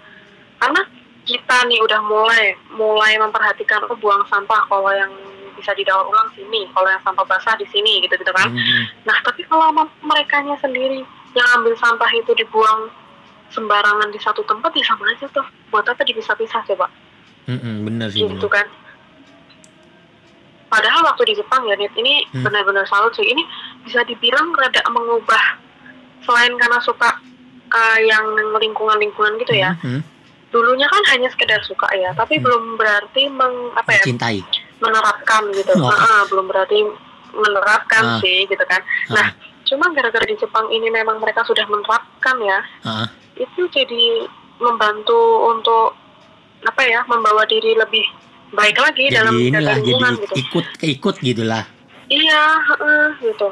[0.56, 0.80] karena
[1.22, 5.12] kita nih udah mulai mulai memperhatikan oh buang sampah kalau yang
[5.62, 8.84] bisa didaur ulang sini kalau yang sampah basah di sini gitu gitu kan Hmm.
[9.06, 9.70] nah tapi kalau
[10.02, 12.90] mereka sendiri yang ambil sampah itu dibuang
[13.48, 16.90] sembarangan di satu tempat ya sama aja tuh buat apa dipisah-pisah coba
[17.42, 18.50] Hmm, hmm, bener sih gitu bener.
[18.52, 18.66] kan
[20.68, 22.42] padahal waktu di Jepang ya Nit, ini Hmm.
[22.42, 23.44] benar-benar salut sih ini
[23.82, 25.60] bisa dibilang rada mengubah
[26.22, 27.10] selain karena suka
[27.68, 28.24] uh, yang
[28.56, 30.02] lingkungan-lingkungan gitu ya Hmm, hmm.
[30.48, 32.44] dulunya kan hanya sekedar suka ya tapi Hmm.
[32.44, 34.40] belum berarti meng apa ya cintai
[34.83, 35.72] menerapkan gitu.
[35.78, 35.87] Oh.
[35.89, 36.83] Ah, belum berarti
[37.33, 38.20] menerapkan Ah.
[38.20, 38.83] sih gitu kan.
[39.09, 43.07] Nah cuma gara-gara di Jepang ini memang mereka sudah menerapkan ya Ah,
[43.39, 44.28] itu jadi
[44.61, 45.97] membantu untuk
[46.62, 48.05] apa ya membawa diri lebih
[48.53, 50.35] baik lagi jadi dalam inilah jadi gitu.
[50.37, 51.64] ikut keikut gitulah.
[52.07, 53.49] Iya heeh, gitu.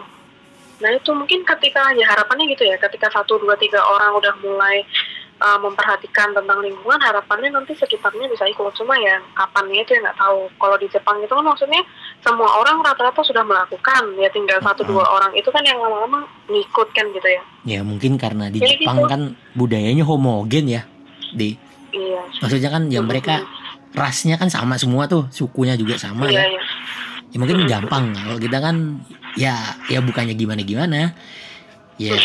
[0.81, 4.85] Nah itu mungkin ketika ya harapannya gitu ya ketika satu dua tiga orang udah mulai
[5.41, 8.71] uh, memperhatikan tentang lingkungan harapannya nanti sekitarnya bisa ikut.
[8.77, 10.47] Cuma ya kapannya itu ya nggak tahu.
[10.61, 11.83] Kalau di Jepang itu kan maksudnya
[12.21, 14.03] semua orang rata-rata sudah melakukan.
[14.21, 15.33] Ya tinggal satu dua orang.
[15.35, 17.43] Itu kan yang lama-lama ngikut kan gitu ya.
[17.67, 19.11] Ya mungkin karena di Jadi Jepang gitu.
[19.11, 19.21] kan
[19.57, 20.83] budayanya homogen ya
[21.33, 21.57] di.
[21.91, 22.23] Iya.
[22.39, 23.43] Maksudnya kan ya mereka
[23.91, 26.55] rasnya kan sama semua tuh sukunya juga sama iya ya.
[26.55, 26.63] iya.
[27.35, 28.15] Ya mungkin gampang.
[28.15, 29.03] Kalau kita kan
[29.39, 29.55] ya
[29.87, 31.15] ya bukannya gimana gimana
[32.01, 32.19] ya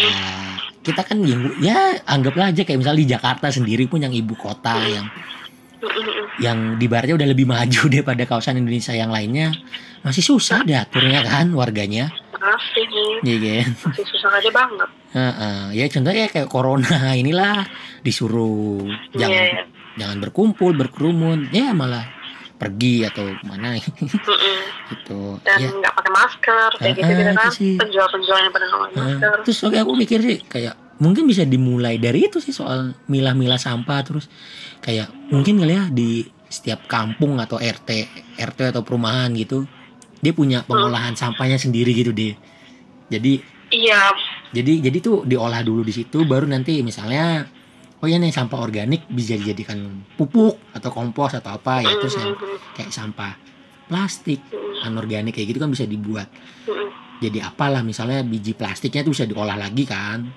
[0.86, 4.78] kita kan ya, ya anggaplah aja kayak misalnya di Jakarta sendiri pun yang ibu kota
[4.86, 5.10] yang
[6.38, 9.50] yang di baratnya udah lebih maju daripada kawasan Indonesia yang lainnya
[10.06, 12.14] masih susah diaturnya kan warganya.
[12.38, 12.86] Masih
[13.26, 13.70] nih ya kan?
[13.90, 14.90] Masih susah aja banget.
[15.16, 15.60] Heeh.
[15.80, 17.66] ya contohnya kayak corona inilah
[18.06, 18.84] disuruh
[19.16, 19.64] Iya, jangan iya.
[19.98, 21.50] jangan berkumpul berkerumun.
[21.50, 22.06] Ya malah
[22.56, 23.76] pergi atau mana.
[24.86, 25.22] Gitu.
[25.42, 25.70] Dan ya.
[25.82, 27.50] nggak pakai masker kayak Ah, gitu gitu ah, kan.
[27.50, 27.74] sih.
[27.74, 29.36] penjual-penjual yang pada nggak pakai Nah, masker.
[29.42, 34.00] terus oke aku mikir sih kayak mungkin bisa dimulai dari itu sih soal milah-milah sampah
[34.06, 34.30] terus
[34.80, 37.90] kayak mungkin kali ya di setiap kampung atau RT
[38.38, 39.66] RT atau perumahan gitu
[40.22, 42.38] dia punya pengolahan sampahnya sendiri gitu deh
[43.10, 43.42] jadi
[43.74, 44.14] iya.
[44.54, 47.50] jadi jadi tuh diolah dulu di situ baru nanti misalnya
[48.00, 52.36] oh ya nih sampah organik bisa dijadikan pupuk atau kompos atau apa ya terus yang
[52.74, 53.34] kayak sampah
[53.86, 54.42] plastik
[54.82, 56.28] anorganik kayak gitu kan bisa dibuat.
[57.16, 60.36] Jadi apalah misalnya biji plastiknya tuh bisa diolah lagi kan.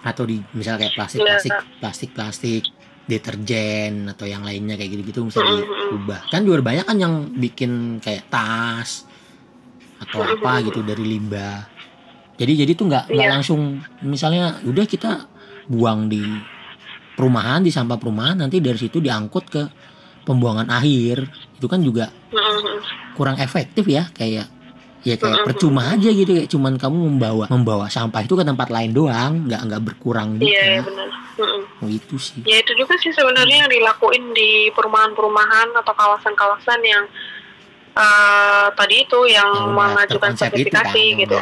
[0.00, 1.28] Atau di misalnya kayak plastik Iya.
[1.28, 2.62] plastik plastik plastik
[3.04, 6.30] deterjen atau yang lainnya kayak gitu gitu bisa diubah.
[6.32, 9.04] Kan juga banyak kan yang bikin kayak tas
[10.00, 11.68] atau apa gitu dari limbah.
[12.40, 13.34] Jadi jadi tuh nggak nggak Iya.
[13.36, 13.60] langsung
[14.00, 15.28] misalnya udah kita
[15.68, 16.24] buang di
[17.20, 19.62] perumahan di sampah perumahan nanti dari situ diangkut ke
[20.24, 21.28] pembuangan akhir
[21.60, 22.80] itu kan juga Mm-mm.
[23.12, 24.48] kurang efektif ya kayak
[25.04, 25.46] ya kayak Mm-mm.
[25.52, 29.60] percuma aja gitu kayak cuman kamu membawa membawa sampah itu ke tempat lain doang nggak
[29.68, 31.84] nggak berkurang gitu iya benar Mm-mm.
[31.84, 37.04] oh, itu sih ya itu juga sih sebenarnya yang dilakuin di perumahan-perumahan atau kawasan-kawasan yang
[38.00, 41.36] eh, tadi itu yang mengajukan kan, sertifikasi yang gitu.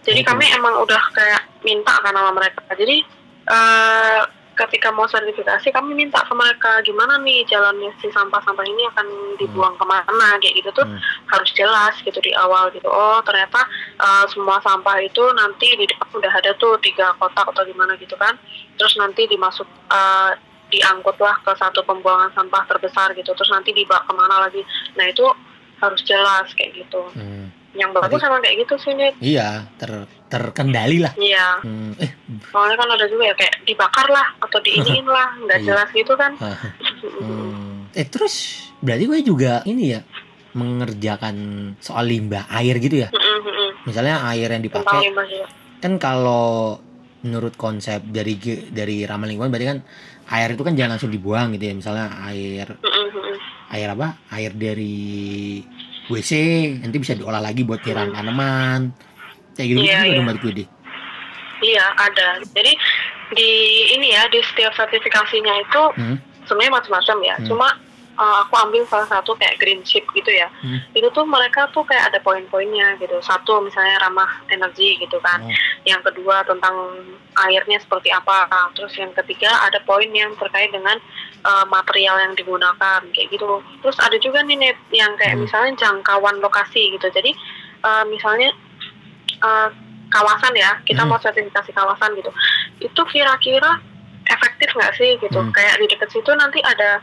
[0.00, 2.64] Jadi kami emang udah kayak minta kan sama mereka.
[2.72, 3.04] Jadi
[3.50, 4.22] eh,
[4.54, 9.06] ketika mau sertifikasi kami minta ke mereka gimana nih jalannya si sampah-sampah ini akan
[9.40, 11.00] dibuang ke mana kayak gitu tuh Hmm.
[11.32, 12.84] harus jelas gitu di awal gitu.
[12.84, 13.64] Oh ternyata
[13.96, 18.12] eh, semua sampah itu nanti di depan udah ada tuh tiga kotak atau gimana gitu
[18.20, 18.36] kan.
[18.76, 20.30] Terus nanti dimasuk eh,
[20.70, 23.32] diangkutlah ke satu pembuangan sampah terbesar gitu.
[23.32, 24.62] Terus nanti dibawa ke mana lagi.
[24.94, 25.24] Nah itu
[25.80, 27.00] harus jelas kayak gitu.
[27.16, 27.48] Hmm.
[27.70, 29.14] Yang bagus sama kayak gitu sih Nit.
[29.22, 29.90] iya ter
[30.26, 32.10] terkendali lah Iya, Hmm, eh
[32.50, 35.66] soalnya kan ada juga ya kayak dibakar lah atau diiniin lah, nggak Iya.
[35.66, 36.32] jelas gitu kan.
[37.22, 37.90] hmm.
[37.92, 38.34] eh terus
[38.78, 40.00] berarti gue juga ini ya
[40.50, 41.36] mengerjakan
[41.78, 43.86] soal limbah air gitu ya mm-mm.
[43.86, 45.46] misalnya air yang dipakai limbah juga.
[45.78, 46.78] kan kalau
[47.20, 48.34] menurut konsep dari
[48.66, 49.78] dari ramah lingkungan berarti kan
[50.30, 53.36] air itu kan jangan langsung dibuang gitu ya misalnya air mm-mm.
[53.70, 55.62] air apa air dari
[56.08, 56.32] WC
[56.80, 58.80] nanti bisa diolah lagi buat nyiram tanaman
[59.52, 60.16] kayak gitu Iya, juga iya.
[60.16, 60.68] dong berarti gue deh
[61.60, 62.28] Iya ada.
[62.56, 62.72] Jadi
[63.36, 63.50] di
[63.92, 66.16] ini ya di setiap sertifikasinya itu Hmm.
[66.48, 67.36] sebenarnya macam-macam ya.
[67.36, 67.46] Hmm.
[67.46, 67.68] Cuma
[68.18, 70.48] uh, aku ambil salah satu kayak green chip gitu ya.
[70.64, 70.80] Hmm.
[70.96, 73.20] Itu tuh mereka tuh kayak ada poin-poinnya gitu.
[73.22, 75.44] Satu misalnya ramah energi gitu kan.
[75.44, 75.52] Oh.
[75.86, 76.74] Yang kedua tentang
[77.46, 78.50] airnya seperti apa.
[78.74, 80.98] Terus yang ketiga ada poin yang terkait dengan
[81.46, 83.62] uh, material yang digunakan kayak gitu.
[83.84, 85.46] Terus ada juga nih net yang kayak Hmm.
[85.46, 87.06] misalnya jangkauan lokasi gitu.
[87.12, 87.32] Jadi
[87.86, 88.50] uh, misalnya
[89.40, 89.70] uh,
[90.10, 91.14] kawasan ya, kita Hmm.
[91.14, 92.30] mau sertifikasi kawasan gitu.
[92.82, 93.78] Itu kira-kira
[94.26, 95.38] efektif nggak sih gitu?
[95.38, 95.54] Hmm.
[95.54, 96.98] Kayak di dekat situ nanti ada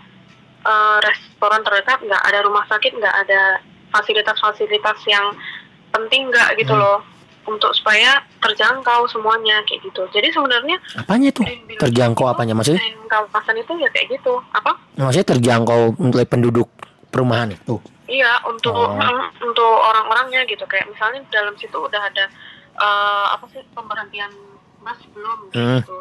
[0.67, 3.41] uh, restoran terdekat nggak, ada rumah sakit nggak, ada
[3.89, 5.31] fasilitas-fasilitas yang
[5.89, 6.83] penting nggak gitu Hmm.
[6.83, 6.99] loh
[7.47, 10.03] untuk supaya terjangkau semuanya kayak gitu.
[10.11, 12.83] Jadi sebenarnya Apanya building Terjangkau itu, apanya maksudnya?
[13.07, 14.43] kawasan itu ya kayak gitu.
[14.51, 14.75] Apa?
[14.93, 16.67] Maksudnya terjangkau oleh penduduk
[17.07, 17.79] perumahan itu.
[18.03, 18.91] Iya untuk Oh.
[18.91, 22.27] mm, untuk orang-orangnya gitu kayak misalnya dalam situ udah ada
[22.77, 24.29] eh, apa sih pemberhentian
[24.79, 25.79] bus belum Hmm.
[25.81, 25.97] gitu.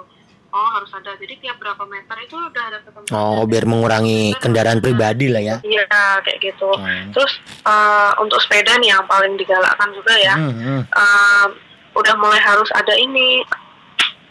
[0.57, 1.13] Oh harus ada.
[1.15, 3.13] Jadi tiap berapa meter itu udah ada ketentuan.
[3.13, 5.57] Oh, biar mengurangi kendaraan pribadi lah ya.
[5.61, 5.85] Iya
[6.25, 6.71] kayak gitu.
[6.73, 7.13] Hmm.
[7.13, 10.33] Terus eh, untuk sepeda nih yang paling digalakkan juga ya.
[10.33, 10.81] Hmm, hmm.
[10.89, 11.47] eh,
[11.93, 13.45] udah mulai harus ada ini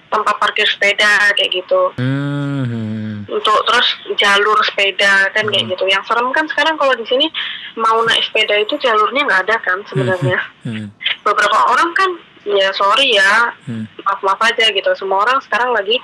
[0.09, 1.93] tempat parkir sepeda kayak gitu.
[2.01, 3.29] Hmm, hmm.
[3.29, 5.73] Untuk terus jalur sepeda kan kayak Hmm.
[5.77, 5.85] gitu.
[5.85, 7.29] Yang serem kan sekarang kalau di sini
[7.77, 10.39] mau naik sepeda itu jalurnya nggak ada kan sebenarnya.
[10.65, 10.89] Hmm,
[11.21, 12.09] Beberapa orang kan
[12.45, 13.89] ya sorry ya hmm.
[14.05, 14.89] maaf maaf aja gitu.
[14.95, 15.97] Semua orang sekarang lagi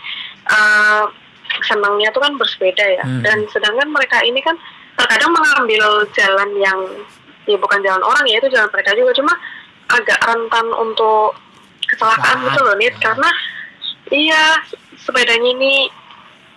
[0.50, 1.04] eh,
[1.70, 3.04] senangnya tuh kan bersepeda ya.
[3.06, 3.22] Hmm.
[3.22, 4.58] Dan sedangkan mereka ini kan
[4.98, 6.80] terkadang mengambil jalan yang
[7.50, 9.34] ya bukan jalan orang ya itu jalan mereka juga cuma
[9.92, 11.36] agak rentan untuk
[11.90, 13.30] kecelakaan gitu loh Nit karena
[14.14, 14.62] iya
[15.02, 15.90] sepedanya ini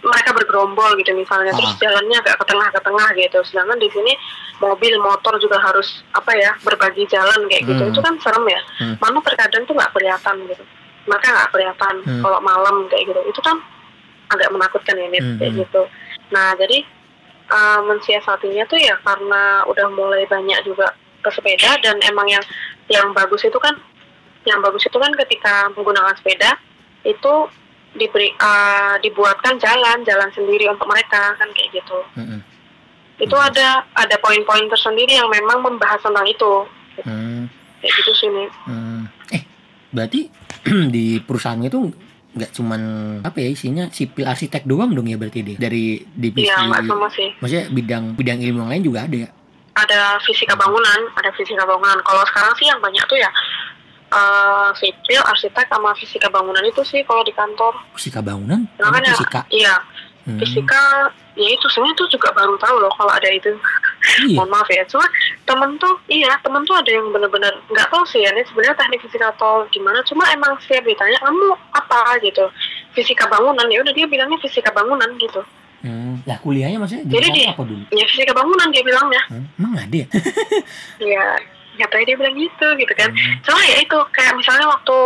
[0.05, 1.81] mereka bergerombol gitu misalnya terus Ah.
[1.81, 4.13] jalannya agak ke tengah ke tengah gitu sedangkan di sini
[4.61, 7.91] mobil motor juga harus apa ya berbagi jalan kayak gitu Hmm.
[7.91, 8.95] itu kan serem ya Hmm.
[9.01, 10.65] mana terkadang tuh nggak kelihatan gitu
[11.09, 12.23] mereka nggak kelihatan Hmm.
[12.23, 13.57] kalau malam kayak gitu itu kan
[14.31, 15.61] agak menakutkan ya Hmm, kayak hmm.
[15.65, 15.83] gitu
[16.31, 16.79] nah jadi
[17.49, 22.45] uh, mensiasatinya tuh ya karena udah mulai banyak juga pesepeda dan emang yang
[22.89, 23.73] yang bagus itu kan
[24.45, 26.61] yang bagus itu kan ketika menggunakan sepeda
[27.05, 27.33] itu
[27.95, 31.99] diberi uh, dibuatkan jalan jalan sendiri untuk mereka kan kayak gitu.
[32.19, 32.41] Hmm,
[33.19, 33.49] itu Hmm.
[33.49, 36.67] ada ada poin-poin tersendiri yang memang membahas tentang itu.
[37.03, 37.51] Hmm,
[37.85, 39.03] kayak gitu sih nih hmm.
[39.37, 39.43] Eh,
[39.93, 40.21] berarti
[40.95, 41.93] di perusahaan itu
[42.35, 42.81] nggak cuman
[43.23, 47.31] apa ya isinya sipil arsitek doang dong ya berarti deh dari divisi nggak sama sih.
[47.39, 49.31] maksudnya bidang bidang ilmu yang lain juga ada ya
[49.75, 51.99] ada fisika bangunan, ada fisika bangunan.
[52.07, 53.27] Kalau sekarang sih yang banyak tuh ya
[54.75, 57.75] sipil, arsitek sama fisika bangunan itu sih kalau di kantor.
[57.93, 59.75] fisika bangunan Nah, kan ya, fisika iya,
[60.25, 60.39] Hmm.
[60.39, 60.81] fisika
[61.35, 63.53] ya itu sebenarnya tuh juga baru tahu loh kalau ada itu.
[64.25, 65.05] iya Mohon maaf ya, cuma
[65.43, 69.01] temen tuh iya temen tuh ada yang bener-bener nggak tahu sih ya ini sebenarnya teknik
[69.01, 70.01] fisika atau gimana.
[70.03, 72.45] Cuma emang setiap ditanya kamu apa gitu
[72.93, 75.45] fisika bangunan ya udah dia bilangnya fisika bangunan gitu.
[75.81, 76.17] Hmm.
[76.25, 79.23] lah kuliahnya maksudnya Jadi jurusan di- apa dulu Ya fisika bangunan dia bilangnya.
[79.29, 80.07] Hmm, emang ada ya
[81.13, 81.25] Ya
[81.77, 83.11] nyatanya dia bilang gitu gitu kan.
[83.11, 83.35] Hmm.
[83.43, 84.99] Cuma ya itu kayak misalnya waktu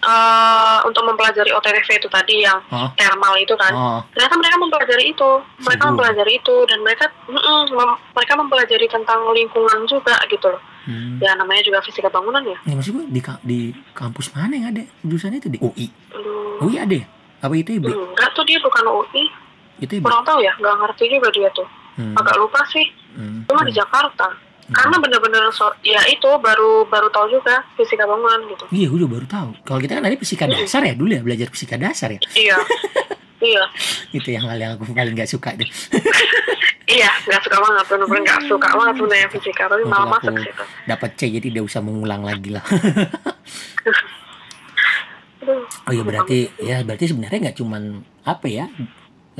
[0.00, 2.88] eh untuk mempelajari OTTV itu tadi yang Oh.
[2.96, 8.00] thermal itu kan, oh ternyata mereka mempelajari itu, mereka mempelajari itu dan mereka mm-mm, mem-
[8.10, 10.62] mereka mempelajari tentang lingkungan juga gitu loh.
[10.88, 11.20] hmm.
[11.20, 12.56] Ya namanya juga fisika bangunan ya.
[12.64, 13.60] Ini maksud gue di, ka- di
[13.92, 17.06] kampus mana yang ada jurusan itu di UI Aduh, UI ada ya
[17.40, 19.24] apa ITB enggak tuh dia bukan UI,
[19.80, 21.68] ITB kurang tahu ya, nggak ngerti juga dia tuh.
[21.96, 22.16] hmm.
[22.16, 23.44] Agak lupa sih, Hmm.
[23.44, 24.32] cuma di Jakarta.
[24.70, 24.76] Hmm.
[24.78, 28.64] Karena bener-bener so- ya itu baru baru tahu juga fisika bangunan gitu.
[28.70, 29.48] Iya, gue juga baru tahu.
[29.66, 32.20] Kalau kita kan ada fisika dasar ya dulu ya, belajar fisika dasar ya.
[32.32, 32.56] Iya,
[33.50, 33.62] iya.
[34.14, 35.66] Itu yang hal yang aku paling gak suka deh.
[36.90, 40.64] Iya, nggak suka banget, bener-bener nggak suka banget sebenarnya fisika, tapi malah masuk situ.
[40.90, 42.66] dapat C jadi tidak usah mengulang lagi lah.
[45.88, 47.82] Oh iya berarti ya berarti sebenarnya nggak cuman
[48.22, 48.68] apa ya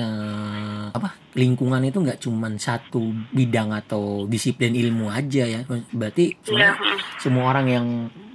[0.01, 5.61] eh, apa lingkungan itu nggak cuman satu bidang atau disiplin ilmu aja ya.
[5.69, 7.87] Berarti mm, semua orang yang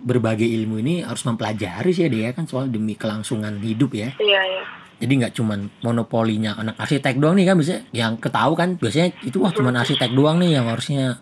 [0.05, 4.13] berbagai ilmu ini harus mempelajari sih dia kan soal demi kelangsungan hidup ya.
[4.21, 4.63] iya, iya.
[4.95, 9.43] Jadi nggak cuman monopolinya anak arsitek doang nih kan biasanya yang ketahu kan biasanya itu
[9.43, 11.19] wah cuman arsitek doang nih yang harusnya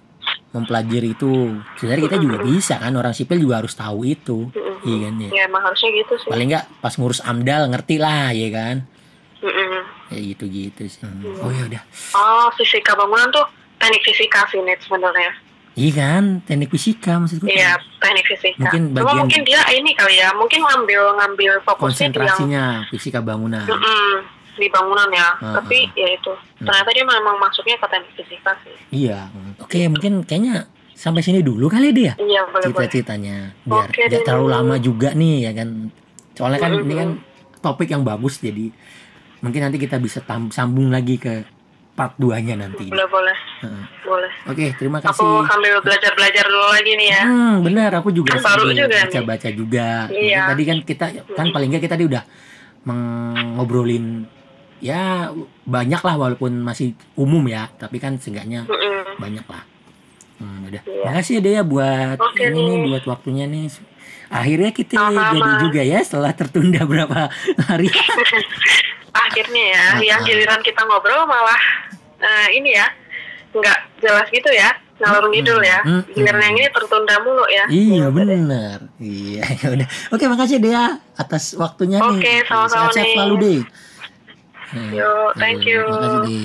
[0.54, 1.58] mempelajari itu.
[1.82, 4.54] Sebenarnya kita juga bisa kan orang sipil juga harus tahu itu.
[4.86, 5.30] Iya kan ya.
[5.34, 6.30] Ya emang harusnya gitu sih.
[6.30, 8.76] Paling nggak pas ngurus AMDAL ngerti lah ya kan.
[9.44, 9.82] Mm,
[10.14, 10.16] mm.
[10.16, 11.02] Ya gitu-gitu sih.
[11.02, 11.42] Hmm.
[11.42, 11.82] Oh ya udah.
[12.14, 13.46] Oh, fisika bangunan tuh
[13.76, 15.34] teknik fisika sih net sebenarnya.
[15.74, 17.50] Iya kan, teknik fisika maksudku.
[17.50, 18.62] Iya, teknik fisika.
[18.62, 22.64] Mungkin Cuma bagian- mungkin dia ini kali ya, mungkin ngambil ngambil fokusnya di yang Konsentrasinya
[22.94, 23.66] fisika bangunan.
[23.66, 24.10] Mm-mm,
[24.54, 25.34] di bangunan ya.
[25.42, 26.30] Ah, Tapi ya itu,
[26.62, 28.76] ternyata dia memang masuknya ke teknik fisika sih.
[28.94, 29.34] Iya.
[29.58, 32.16] Oke, mungkin kayaknya sampai sini dulu kali deh ya.
[32.22, 32.42] Iya.
[32.70, 35.90] Cita-citanya biar nggak deh, terlalu lama juga nih ya kan.
[36.38, 37.10] Soalnya kan ini kan
[37.66, 38.70] topik yang bagus jadi
[39.44, 41.44] mungkin nanti kita bisa tam- sambung lagi ke
[41.92, 42.88] part 2-nya nanti.
[42.88, 43.84] boleh boleh Heeh.
[44.02, 45.46] boleh Oke, terima aku kasih.
[45.46, 49.06] sambil belajar belajar dulu lagi nih ya Hmm, benar aku juga baru juga nih.
[49.06, 49.88] baca-baca juga.
[50.10, 50.42] Iya.
[50.50, 52.24] Tadi kan kita kan paling nggak kita tadi udah
[52.84, 54.26] mengobrolin
[54.80, 55.30] ya
[55.64, 59.16] banyak lah walaupun masih umum ya, tapi kan seenggaknya Mm-mm.
[59.16, 59.64] banyak lah.
[60.36, 60.82] Hmm, udah.
[60.82, 61.04] Iya.
[61.06, 63.70] Makasih deh ya buat Oke ini nih buat waktunya nih.
[64.28, 65.30] Akhirnya kita Sama-sama.
[65.32, 67.30] jadi juga ya setelah tertunda berapa
[67.62, 67.88] hari.
[69.14, 70.26] akhirnya ya Ah, yang ah.
[70.26, 71.62] giliran kita ngobrol malah
[72.18, 72.88] eh, ini ya
[73.52, 76.06] nggak jelas gitu ya ngalur ngidul ya Mm-mm.
[76.10, 78.78] giliran yang ini tertunda mulu ya iya benar.
[78.98, 79.88] Iya, ya udah.
[80.10, 82.18] Oke, makasih Dea atas waktunya nih.
[82.18, 83.14] Oke, sama-sama Sehat-sehat nih.
[83.14, 83.60] selalu deh.
[84.74, 85.82] Hmm, Yo, thank you.
[85.84, 86.42] Makasih deh.